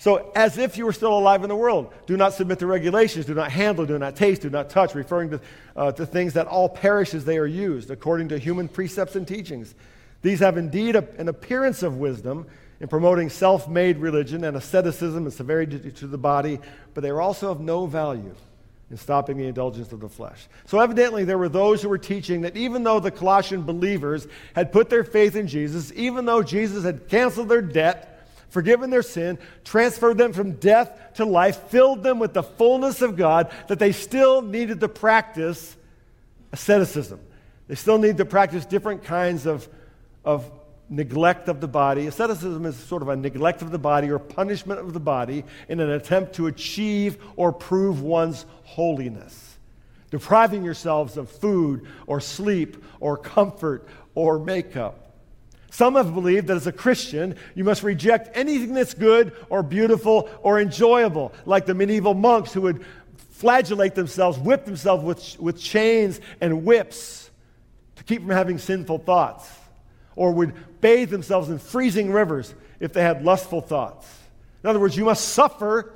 So, 0.00 0.30
as 0.36 0.58
if 0.58 0.78
you 0.78 0.84
were 0.84 0.92
still 0.92 1.16
alive 1.18 1.42
in 1.42 1.48
the 1.48 1.56
world, 1.56 1.92
do 2.06 2.16
not 2.16 2.32
submit 2.32 2.60
to 2.60 2.68
regulations, 2.68 3.26
do 3.26 3.34
not 3.34 3.50
handle, 3.50 3.84
do 3.84 3.98
not 3.98 4.14
taste, 4.14 4.42
do 4.42 4.50
not 4.50 4.70
touch, 4.70 4.94
referring 4.94 5.30
to, 5.30 5.40
uh, 5.74 5.90
to 5.90 6.06
things 6.06 6.34
that 6.34 6.46
all 6.46 6.68
perish 6.68 7.14
as 7.14 7.24
they 7.24 7.36
are 7.36 7.46
used, 7.46 7.90
according 7.90 8.28
to 8.28 8.38
human 8.38 8.68
precepts 8.68 9.16
and 9.16 9.26
teachings. 9.26 9.74
These 10.22 10.40
have 10.40 10.56
indeed 10.56 10.96
a, 10.96 11.06
an 11.18 11.28
appearance 11.28 11.82
of 11.82 11.96
wisdom 11.96 12.46
in 12.80 12.88
promoting 12.88 13.30
self 13.30 13.68
made 13.68 13.98
religion 13.98 14.44
and 14.44 14.56
asceticism 14.56 15.24
and 15.24 15.32
severity 15.32 15.90
to 15.90 16.06
the 16.06 16.18
body, 16.18 16.60
but 16.94 17.02
they 17.02 17.10
are 17.10 17.20
also 17.20 17.50
of 17.50 17.60
no 17.60 17.86
value 17.86 18.34
in 18.90 18.96
stopping 18.96 19.36
the 19.36 19.46
indulgence 19.46 19.92
of 19.92 20.00
the 20.00 20.08
flesh. 20.08 20.48
So, 20.64 20.80
evidently, 20.80 21.24
there 21.24 21.38
were 21.38 21.48
those 21.48 21.82
who 21.82 21.88
were 21.88 21.98
teaching 21.98 22.42
that 22.42 22.56
even 22.56 22.84
though 22.84 23.00
the 23.00 23.10
Colossian 23.10 23.62
believers 23.62 24.26
had 24.54 24.72
put 24.72 24.88
their 24.88 25.04
faith 25.04 25.36
in 25.36 25.46
Jesus, 25.46 25.92
even 25.94 26.24
though 26.24 26.42
Jesus 26.42 26.84
had 26.84 27.08
canceled 27.08 27.48
their 27.48 27.60
debt, 27.60 28.26
forgiven 28.48 28.88
their 28.88 29.02
sin, 29.02 29.38
transferred 29.64 30.16
them 30.16 30.32
from 30.32 30.52
death 30.52 31.14
to 31.14 31.24
life, 31.24 31.68
filled 31.68 32.02
them 32.02 32.18
with 32.18 32.32
the 32.32 32.42
fullness 32.42 33.02
of 33.02 33.16
God, 33.16 33.52
that 33.68 33.78
they 33.78 33.92
still 33.92 34.40
needed 34.40 34.80
to 34.80 34.88
practice 34.88 35.76
asceticism. 36.52 37.20
They 37.66 37.74
still 37.74 37.98
need 37.98 38.16
to 38.16 38.24
practice 38.24 38.64
different 38.64 39.04
kinds 39.04 39.44
of, 39.44 39.68
of 40.28 40.50
neglect 40.90 41.48
of 41.48 41.62
the 41.62 41.66
body. 41.66 42.06
Asceticism 42.06 42.66
is 42.66 42.76
sort 42.76 43.00
of 43.00 43.08
a 43.08 43.16
neglect 43.16 43.62
of 43.62 43.70
the 43.70 43.78
body 43.78 44.10
or 44.10 44.18
punishment 44.18 44.78
of 44.78 44.92
the 44.92 45.00
body 45.00 45.42
in 45.70 45.80
an 45.80 45.88
attempt 45.90 46.34
to 46.34 46.48
achieve 46.48 47.16
or 47.36 47.50
prove 47.50 48.02
one's 48.02 48.44
holiness. 48.64 49.56
Depriving 50.10 50.64
yourselves 50.64 51.16
of 51.16 51.30
food 51.30 51.86
or 52.06 52.20
sleep 52.20 52.84
or 53.00 53.16
comfort 53.16 53.88
or 54.14 54.38
makeup. 54.38 55.14
Some 55.70 55.94
have 55.94 56.12
believed 56.12 56.48
that 56.48 56.56
as 56.56 56.66
a 56.66 56.72
Christian, 56.72 57.34
you 57.54 57.64
must 57.64 57.82
reject 57.82 58.36
anything 58.36 58.74
that's 58.74 58.92
good 58.92 59.32
or 59.48 59.62
beautiful 59.62 60.28
or 60.42 60.60
enjoyable, 60.60 61.32
like 61.46 61.64
the 61.64 61.74
medieval 61.74 62.12
monks 62.12 62.52
who 62.52 62.60
would 62.62 62.84
flagellate 63.30 63.94
themselves, 63.94 64.38
whip 64.38 64.66
themselves 64.66 65.02
with, 65.02 65.40
with 65.40 65.58
chains 65.58 66.20
and 66.42 66.66
whips 66.66 67.30
to 67.96 68.04
keep 68.04 68.20
from 68.20 68.30
having 68.30 68.58
sinful 68.58 68.98
thoughts 68.98 69.57
or 70.18 70.32
would 70.32 70.52
bathe 70.80 71.10
themselves 71.10 71.48
in 71.48 71.58
freezing 71.60 72.12
rivers 72.12 72.52
if 72.80 72.92
they 72.92 73.02
had 73.02 73.24
lustful 73.24 73.60
thoughts. 73.60 74.06
In 74.64 74.68
other 74.68 74.80
words, 74.80 74.96
you 74.96 75.04
must 75.04 75.28
suffer 75.28 75.94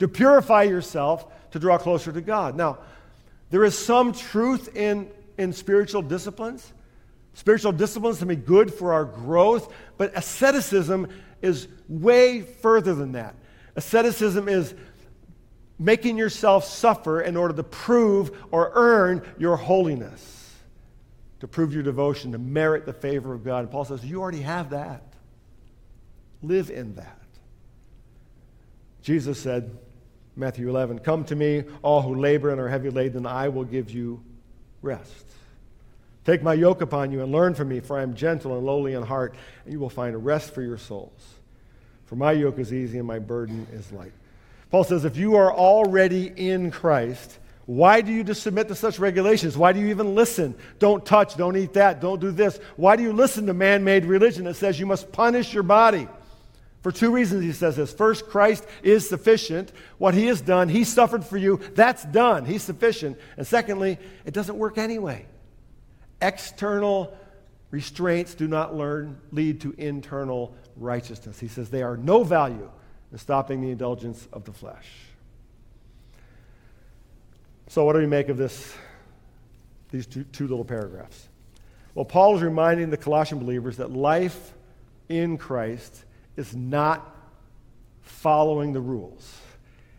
to 0.00 0.08
purify 0.08 0.64
yourself 0.64 1.24
to 1.52 1.60
draw 1.60 1.78
closer 1.78 2.10
to 2.10 2.20
God. 2.20 2.56
Now, 2.56 2.78
there 3.50 3.64
is 3.64 3.78
some 3.78 4.12
truth 4.12 4.76
in, 4.76 5.08
in 5.38 5.52
spiritual 5.52 6.02
disciplines. 6.02 6.72
Spiritual 7.34 7.70
disciplines 7.70 8.18
can 8.18 8.26
be 8.26 8.34
good 8.34 8.74
for 8.74 8.92
our 8.92 9.04
growth, 9.04 9.72
but 9.96 10.10
asceticism 10.16 11.08
is 11.40 11.68
way 11.88 12.42
further 12.42 12.96
than 12.96 13.12
that. 13.12 13.36
Asceticism 13.76 14.48
is 14.48 14.74
making 15.78 16.18
yourself 16.18 16.64
suffer 16.64 17.20
in 17.20 17.36
order 17.36 17.54
to 17.54 17.62
prove 17.62 18.36
or 18.50 18.72
earn 18.74 19.22
your 19.38 19.56
holiness 19.56 20.41
to 21.42 21.48
prove 21.48 21.74
your 21.74 21.82
devotion, 21.82 22.30
to 22.30 22.38
merit 22.38 22.86
the 22.86 22.92
favor 22.92 23.34
of 23.34 23.42
God. 23.42 23.64
And 23.64 23.70
Paul 23.72 23.84
says, 23.84 24.04
You 24.04 24.22
already 24.22 24.42
have 24.42 24.70
that. 24.70 25.02
Live 26.40 26.70
in 26.70 26.94
that. 26.94 27.18
Jesus 29.02 29.40
said, 29.40 29.76
Matthew 30.36 30.68
11, 30.68 31.00
Come 31.00 31.24
to 31.24 31.34
me, 31.34 31.64
all 31.82 32.00
who 32.00 32.14
labor 32.14 32.50
and 32.50 32.60
are 32.60 32.68
heavy 32.68 32.90
laden, 32.90 33.16
and 33.16 33.26
I 33.26 33.48
will 33.48 33.64
give 33.64 33.90
you 33.90 34.22
rest. 34.82 35.26
Take 36.24 36.44
my 36.44 36.54
yoke 36.54 36.80
upon 36.80 37.10
you 37.10 37.22
and 37.22 37.32
learn 37.32 37.54
from 37.54 37.70
me, 37.70 37.80
for 37.80 37.98
I 37.98 38.02
am 38.02 38.14
gentle 38.14 38.56
and 38.56 38.64
lowly 38.64 38.92
in 38.92 39.02
heart, 39.02 39.34
and 39.64 39.72
you 39.72 39.80
will 39.80 39.90
find 39.90 40.24
rest 40.24 40.54
for 40.54 40.62
your 40.62 40.78
souls. 40.78 41.34
For 42.04 42.14
my 42.14 42.30
yoke 42.30 42.60
is 42.60 42.72
easy 42.72 42.98
and 42.98 43.06
my 43.08 43.18
burden 43.18 43.66
is 43.72 43.90
light. 43.90 44.12
Paul 44.70 44.84
says, 44.84 45.04
If 45.04 45.16
you 45.16 45.34
are 45.34 45.52
already 45.52 46.32
in 46.36 46.70
Christ, 46.70 47.40
why 47.72 48.02
do 48.02 48.12
you 48.12 48.22
just 48.22 48.42
submit 48.42 48.68
to 48.68 48.74
such 48.74 48.98
regulations? 48.98 49.56
Why 49.56 49.72
do 49.72 49.80
you 49.80 49.86
even 49.86 50.14
listen? 50.14 50.54
Don't 50.78 51.06
touch, 51.06 51.38
don't 51.38 51.56
eat 51.56 51.72
that, 51.72 52.02
don't 52.02 52.20
do 52.20 52.30
this. 52.30 52.60
Why 52.76 52.96
do 52.96 53.02
you 53.02 53.14
listen 53.14 53.46
to 53.46 53.54
man 53.54 53.82
made 53.82 54.04
religion 54.04 54.44
that 54.44 54.56
says 54.56 54.78
you 54.78 54.84
must 54.84 55.10
punish 55.10 55.54
your 55.54 55.62
body? 55.62 56.06
For 56.82 56.92
two 56.92 57.10
reasons, 57.10 57.42
he 57.42 57.52
says 57.52 57.76
this. 57.76 57.90
First, 57.90 58.28
Christ 58.28 58.66
is 58.82 59.08
sufficient. 59.08 59.72
What 59.96 60.12
he 60.12 60.26
has 60.26 60.42
done, 60.42 60.68
he 60.68 60.84
suffered 60.84 61.24
for 61.24 61.38
you. 61.38 61.60
That's 61.74 62.04
done. 62.04 62.44
He's 62.44 62.62
sufficient. 62.62 63.18
And 63.38 63.46
secondly, 63.46 63.98
it 64.26 64.34
doesn't 64.34 64.58
work 64.58 64.76
anyway. 64.76 65.24
External 66.20 67.16
restraints 67.70 68.34
do 68.34 68.48
not 68.48 68.76
learn, 68.76 69.18
lead 69.30 69.62
to 69.62 69.74
internal 69.78 70.54
righteousness. 70.76 71.40
He 71.40 71.48
says 71.48 71.70
they 71.70 71.82
are 71.82 71.96
no 71.96 72.22
value 72.22 72.70
in 73.12 73.16
stopping 73.16 73.62
the 73.62 73.70
indulgence 73.70 74.28
of 74.30 74.44
the 74.44 74.52
flesh. 74.52 74.88
So, 77.72 77.86
what 77.86 77.94
do 77.94 78.00
we 78.00 78.06
make 78.06 78.28
of 78.28 78.36
this, 78.36 78.74
these 79.90 80.06
two, 80.06 80.24
two 80.24 80.46
little 80.46 80.62
paragraphs? 80.62 81.30
Well, 81.94 82.04
Paul 82.04 82.36
is 82.36 82.42
reminding 82.42 82.90
the 82.90 82.98
Colossian 82.98 83.38
believers 83.38 83.78
that 83.78 83.90
life 83.90 84.52
in 85.08 85.38
Christ 85.38 86.04
is 86.36 86.54
not 86.54 87.16
following 88.02 88.74
the 88.74 88.80
rules. 88.82 89.38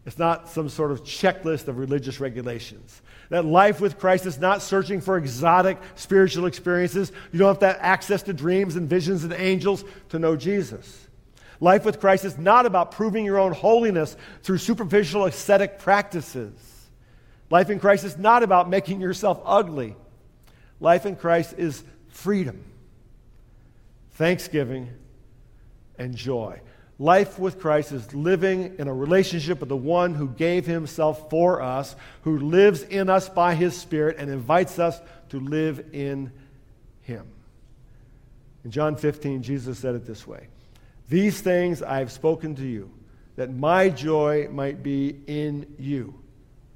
It's 0.05 0.19
not 0.19 0.49
some 0.49 0.69
sort 0.69 0.91
of 0.91 1.03
checklist 1.03 1.67
of 1.67 1.79
religious 1.79 2.19
regulations. 2.19 3.01
That 3.29 3.43
life 3.43 3.81
with 3.81 3.97
Christ 3.97 4.27
is 4.27 4.37
not 4.37 4.61
searching 4.61 5.01
for 5.01 5.17
exotic 5.17 5.79
spiritual 5.95 6.45
experiences. 6.45 7.11
You 7.31 7.39
don't 7.39 7.47
have 7.47 7.59
to 7.61 7.67
have 7.69 7.77
access 7.79 8.21
to 8.21 8.33
dreams 8.33 8.75
and 8.75 8.87
visions 8.87 9.23
and 9.23 9.33
angels 9.33 9.83
to 10.09 10.19
know 10.19 10.35
Jesus. 10.35 11.07
Life 11.59 11.85
with 11.85 11.99
Christ 11.99 12.23
is 12.23 12.37
not 12.37 12.67
about 12.67 12.91
proving 12.91 13.25
your 13.25 13.39
own 13.39 13.51
holiness 13.51 14.15
through 14.43 14.59
superficial 14.59 15.25
ascetic 15.25 15.79
practices. 15.79 16.72
Life 17.53 17.69
in 17.69 17.79
Christ 17.79 18.03
is 18.03 18.17
not 18.17 18.41
about 18.41 18.67
making 18.67 18.99
yourself 18.99 19.39
ugly. 19.45 19.95
Life 20.79 21.05
in 21.05 21.15
Christ 21.15 21.53
is 21.55 21.83
freedom, 22.07 22.63
thanksgiving, 24.13 24.89
and 25.99 26.15
joy. 26.15 26.59
Life 26.97 27.37
with 27.37 27.59
Christ 27.59 27.91
is 27.91 28.11
living 28.11 28.73
in 28.79 28.87
a 28.87 28.93
relationship 28.93 29.59
with 29.59 29.69
the 29.69 29.77
one 29.77 30.15
who 30.15 30.29
gave 30.29 30.65
himself 30.65 31.29
for 31.29 31.61
us, 31.61 31.95
who 32.23 32.39
lives 32.39 32.81
in 32.81 33.07
us 33.07 33.29
by 33.29 33.53
his 33.53 33.77
Spirit, 33.77 34.17
and 34.17 34.31
invites 34.31 34.79
us 34.79 34.99
to 35.29 35.39
live 35.39 35.85
in 35.93 36.31
him. 37.01 37.27
In 38.65 38.71
John 38.71 38.95
15, 38.95 39.43
Jesus 39.43 39.77
said 39.77 39.93
it 39.93 40.07
this 40.07 40.25
way 40.25 40.47
These 41.07 41.41
things 41.41 41.83
I 41.83 41.99
have 41.99 42.11
spoken 42.11 42.55
to 42.55 42.65
you, 42.65 42.89
that 43.35 43.53
my 43.53 43.89
joy 43.89 44.47
might 44.51 44.81
be 44.81 45.19
in 45.27 45.75
you, 45.77 46.15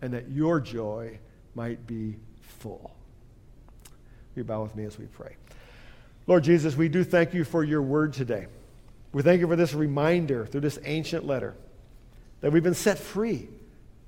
and 0.01 0.13
that 0.13 0.29
your 0.29 0.59
joy 0.59 1.19
might 1.55 1.85
be 1.87 2.17
full. 2.41 2.91
You 4.35 4.43
bow 4.43 4.61
with 4.63 4.75
me 4.75 4.85
as 4.85 4.99
we 4.99 5.05
pray. 5.05 5.35
Lord 6.27 6.43
Jesus, 6.43 6.75
we 6.75 6.89
do 6.89 7.03
thank 7.03 7.33
you 7.33 7.43
for 7.43 7.63
your 7.63 7.81
word 7.81 8.13
today. 8.13 8.47
We 9.13 9.23
thank 9.23 9.39
you 9.39 9.47
for 9.47 9.55
this 9.55 9.73
reminder 9.73 10.45
through 10.45 10.61
this 10.61 10.77
ancient 10.83 11.25
letter 11.25 11.55
that 12.41 12.51
we've 12.51 12.63
been 12.63 12.73
set 12.73 12.99
free 12.99 13.47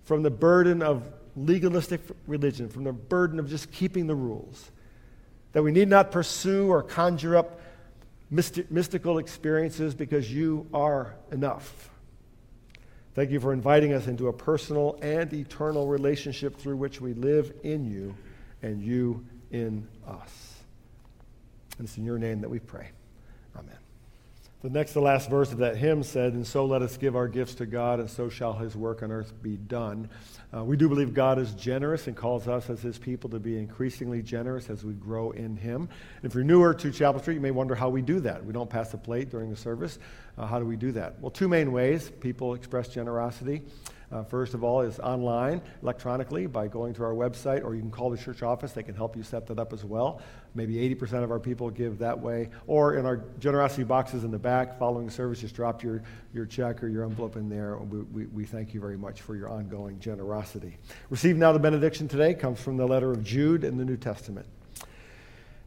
from 0.03 0.21
the 0.21 0.29
burden 0.29 0.81
of 0.81 1.03
legalistic 1.35 2.01
religion, 2.27 2.69
from 2.69 2.83
the 2.83 2.91
burden 2.91 3.39
of 3.39 3.49
just 3.49 3.71
keeping 3.71 4.05
the 4.05 4.15
rules. 4.15 4.69
That 5.53 5.63
we 5.63 5.71
need 5.71 5.87
not 5.87 6.11
pursue 6.11 6.67
or 6.67 6.83
conjure 6.83 7.37
up 7.37 7.59
mystical 8.29 9.17
experiences 9.17 9.95
because 9.95 10.31
you 10.31 10.67
are 10.73 11.15
enough. 11.31 11.89
Thank 13.15 13.31
you 13.31 13.39
for 13.39 13.51
inviting 13.51 13.93
us 13.93 14.07
into 14.07 14.27
a 14.27 14.33
personal 14.33 14.97
and 15.01 15.31
eternal 15.33 15.87
relationship 15.87 16.57
through 16.57 16.77
which 16.77 17.01
we 17.01 17.13
live 17.13 17.53
in 17.63 17.85
you 17.85 18.15
and 18.61 18.81
you 18.81 19.25
in 19.51 19.87
us. 20.07 20.55
And 21.77 21.87
it's 21.87 21.97
in 21.97 22.05
your 22.05 22.19
name 22.19 22.41
that 22.41 22.49
we 22.49 22.59
pray. 22.59 22.89
Amen. 23.55 23.77
The 24.61 24.69
next 24.69 24.91
to 24.91 24.99
last 24.99 25.29
verse 25.29 25.53
of 25.53 25.59
that 25.59 25.77
hymn 25.77 26.03
said, 26.03 26.33
And 26.33 26.45
so 26.45 26.65
let 26.65 26.81
us 26.81 26.97
give 26.97 27.15
our 27.15 27.29
gifts 27.29 27.55
to 27.55 27.65
God, 27.65 28.01
and 28.01 28.09
so 28.09 28.27
shall 28.27 28.51
his 28.51 28.75
work 28.75 29.01
on 29.01 29.09
earth 29.09 29.31
be 29.41 29.55
done. 29.55 30.09
Uh, 30.53 30.65
we 30.65 30.75
do 30.75 30.89
believe 30.89 31.13
God 31.13 31.39
is 31.39 31.53
generous 31.53 32.07
and 32.07 32.17
calls 32.17 32.45
us 32.45 32.69
as 32.69 32.81
his 32.81 32.97
people 32.97 33.29
to 33.29 33.39
be 33.39 33.57
increasingly 33.57 34.21
generous 34.21 34.69
as 34.69 34.83
we 34.83 34.91
grow 34.95 35.31
in 35.31 35.55
him. 35.55 35.87
If 36.23 36.33
you're 36.33 36.43
newer 36.43 36.73
to 36.73 36.91
Chapel 36.91 37.21
Street, 37.21 37.35
you 37.35 37.39
may 37.39 37.51
wonder 37.51 37.73
how 37.73 37.87
we 37.87 38.01
do 38.01 38.19
that. 38.19 38.43
We 38.43 38.51
don't 38.51 38.69
pass 38.69 38.91
the 38.91 38.97
plate 38.97 39.29
during 39.29 39.49
the 39.49 39.55
service. 39.55 39.97
Uh, 40.37 40.45
how 40.45 40.59
do 40.59 40.65
we 40.65 40.75
do 40.75 40.91
that? 40.91 41.21
Well, 41.21 41.31
two 41.31 41.47
main 41.47 41.71
ways 41.71 42.11
people 42.19 42.53
express 42.53 42.89
generosity. 42.89 43.61
Uh, 44.11 44.23
first 44.23 44.55
of 44.55 44.63
all, 44.63 44.81
is 44.81 44.99
online, 44.99 45.61
electronically, 45.83 46.47
by 46.47 46.67
going 46.67 46.93
to 46.95 47.03
our 47.03 47.13
website, 47.13 47.63
or 47.63 47.75
you 47.75 47.81
can 47.81 47.91
call 47.91 48.09
the 48.09 48.17
church 48.17 48.41
office. 48.41 48.71
They 48.71 48.81
can 48.81 48.95
help 48.95 49.15
you 49.15 49.21
set 49.21 49.45
that 49.47 49.59
up 49.59 49.71
as 49.71 49.85
well. 49.85 50.21
Maybe 50.55 50.75
80% 50.95 51.23
of 51.23 51.29
our 51.29 51.39
people 51.39 51.69
give 51.69 51.99
that 51.99 52.19
way. 52.19 52.49
Or 52.65 52.95
in 52.95 53.05
our 53.05 53.17
generosity 53.39 53.83
boxes 53.83 54.23
in 54.23 54.31
the 54.31 54.39
back, 54.39 54.79
following 54.79 55.05
the 55.05 55.11
service, 55.11 55.41
just 55.41 55.55
drop 55.55 55.83
your, 55.83 56.01
your 56.33 56.47
check 56.47 56.81
or 56.81 56.87
your 56.87 57.03
envelope 57.03 57.35
in 57.35 57.49
there. 57.49 57.77
We, 57.77 57.99
we, 57.99 58.25
we 58.27 58.45
thank 58.45 58.73
you 58.73 58.79
very 58.79 58.97
much 58.97 59.21
for 59.21 59.35
your 59.35 59.49
ongoing 59.49 59.99
generosity. 59.99 60.77
Receive 61.11 61.37
now 61.37 61.51
the 61.51 61.59
benediction 61.59 62.07
today 62.07 62.33
comes 62.33 62.59
from 62.59 62.77
the 62.77 62.87
letter 62.87 63.11
of 63.11 63.23
Jude 63.23 63.63
in 63.63 63.77
the 63.77 63.85
New 63.85 63.97
Testament. 63.97 64.47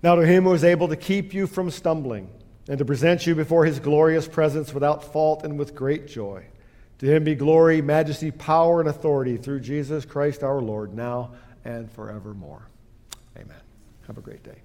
Now, 0.03 0.17
to 0.17 0.27
him 0.27 0.43
who 0.43 0.53
is 0.53 0.65
able 0.65 0.89
to 0.89 0.97
keep 0.97 1.33
you 1.33 1.47
from 1.47 1.71
stumbling 1.71 2.29
and 2.69 2.77
to 2.79 2.85
present 2.85 3.25
you 3.25 3.37
before 3.37 3.65
his 3.65 3.79
glorious 3.79 4.27
presence 4.27 4.75
without 4.75 5.13
fault 5.13 5.45
and 5.45 5.57
with 5.57 5.77
great 5.77 6.09
joy. 6.09 6.45
To 7.03 7.13
him 7.13 7.25
be 7.25 7.35
glory, 7.35 7.83
majesty, 7.83 8.31
power, 8.31 8.79
and 8.79 8.89
authority 8.89 9.37
through 9.37 9.59
Jesus 9.59 10.05
Christ 10.05 10.45
our 10.45 10.61
Lord, 10.61 10.95
now 10.95 11.33
and 11.65 11.91
forevermore. 11.91 12.69
Amen. 13.37 13.61
Have 14.07 14.19
a 14.19 14.21
great 14.21 14.45
day. 14.45 14.63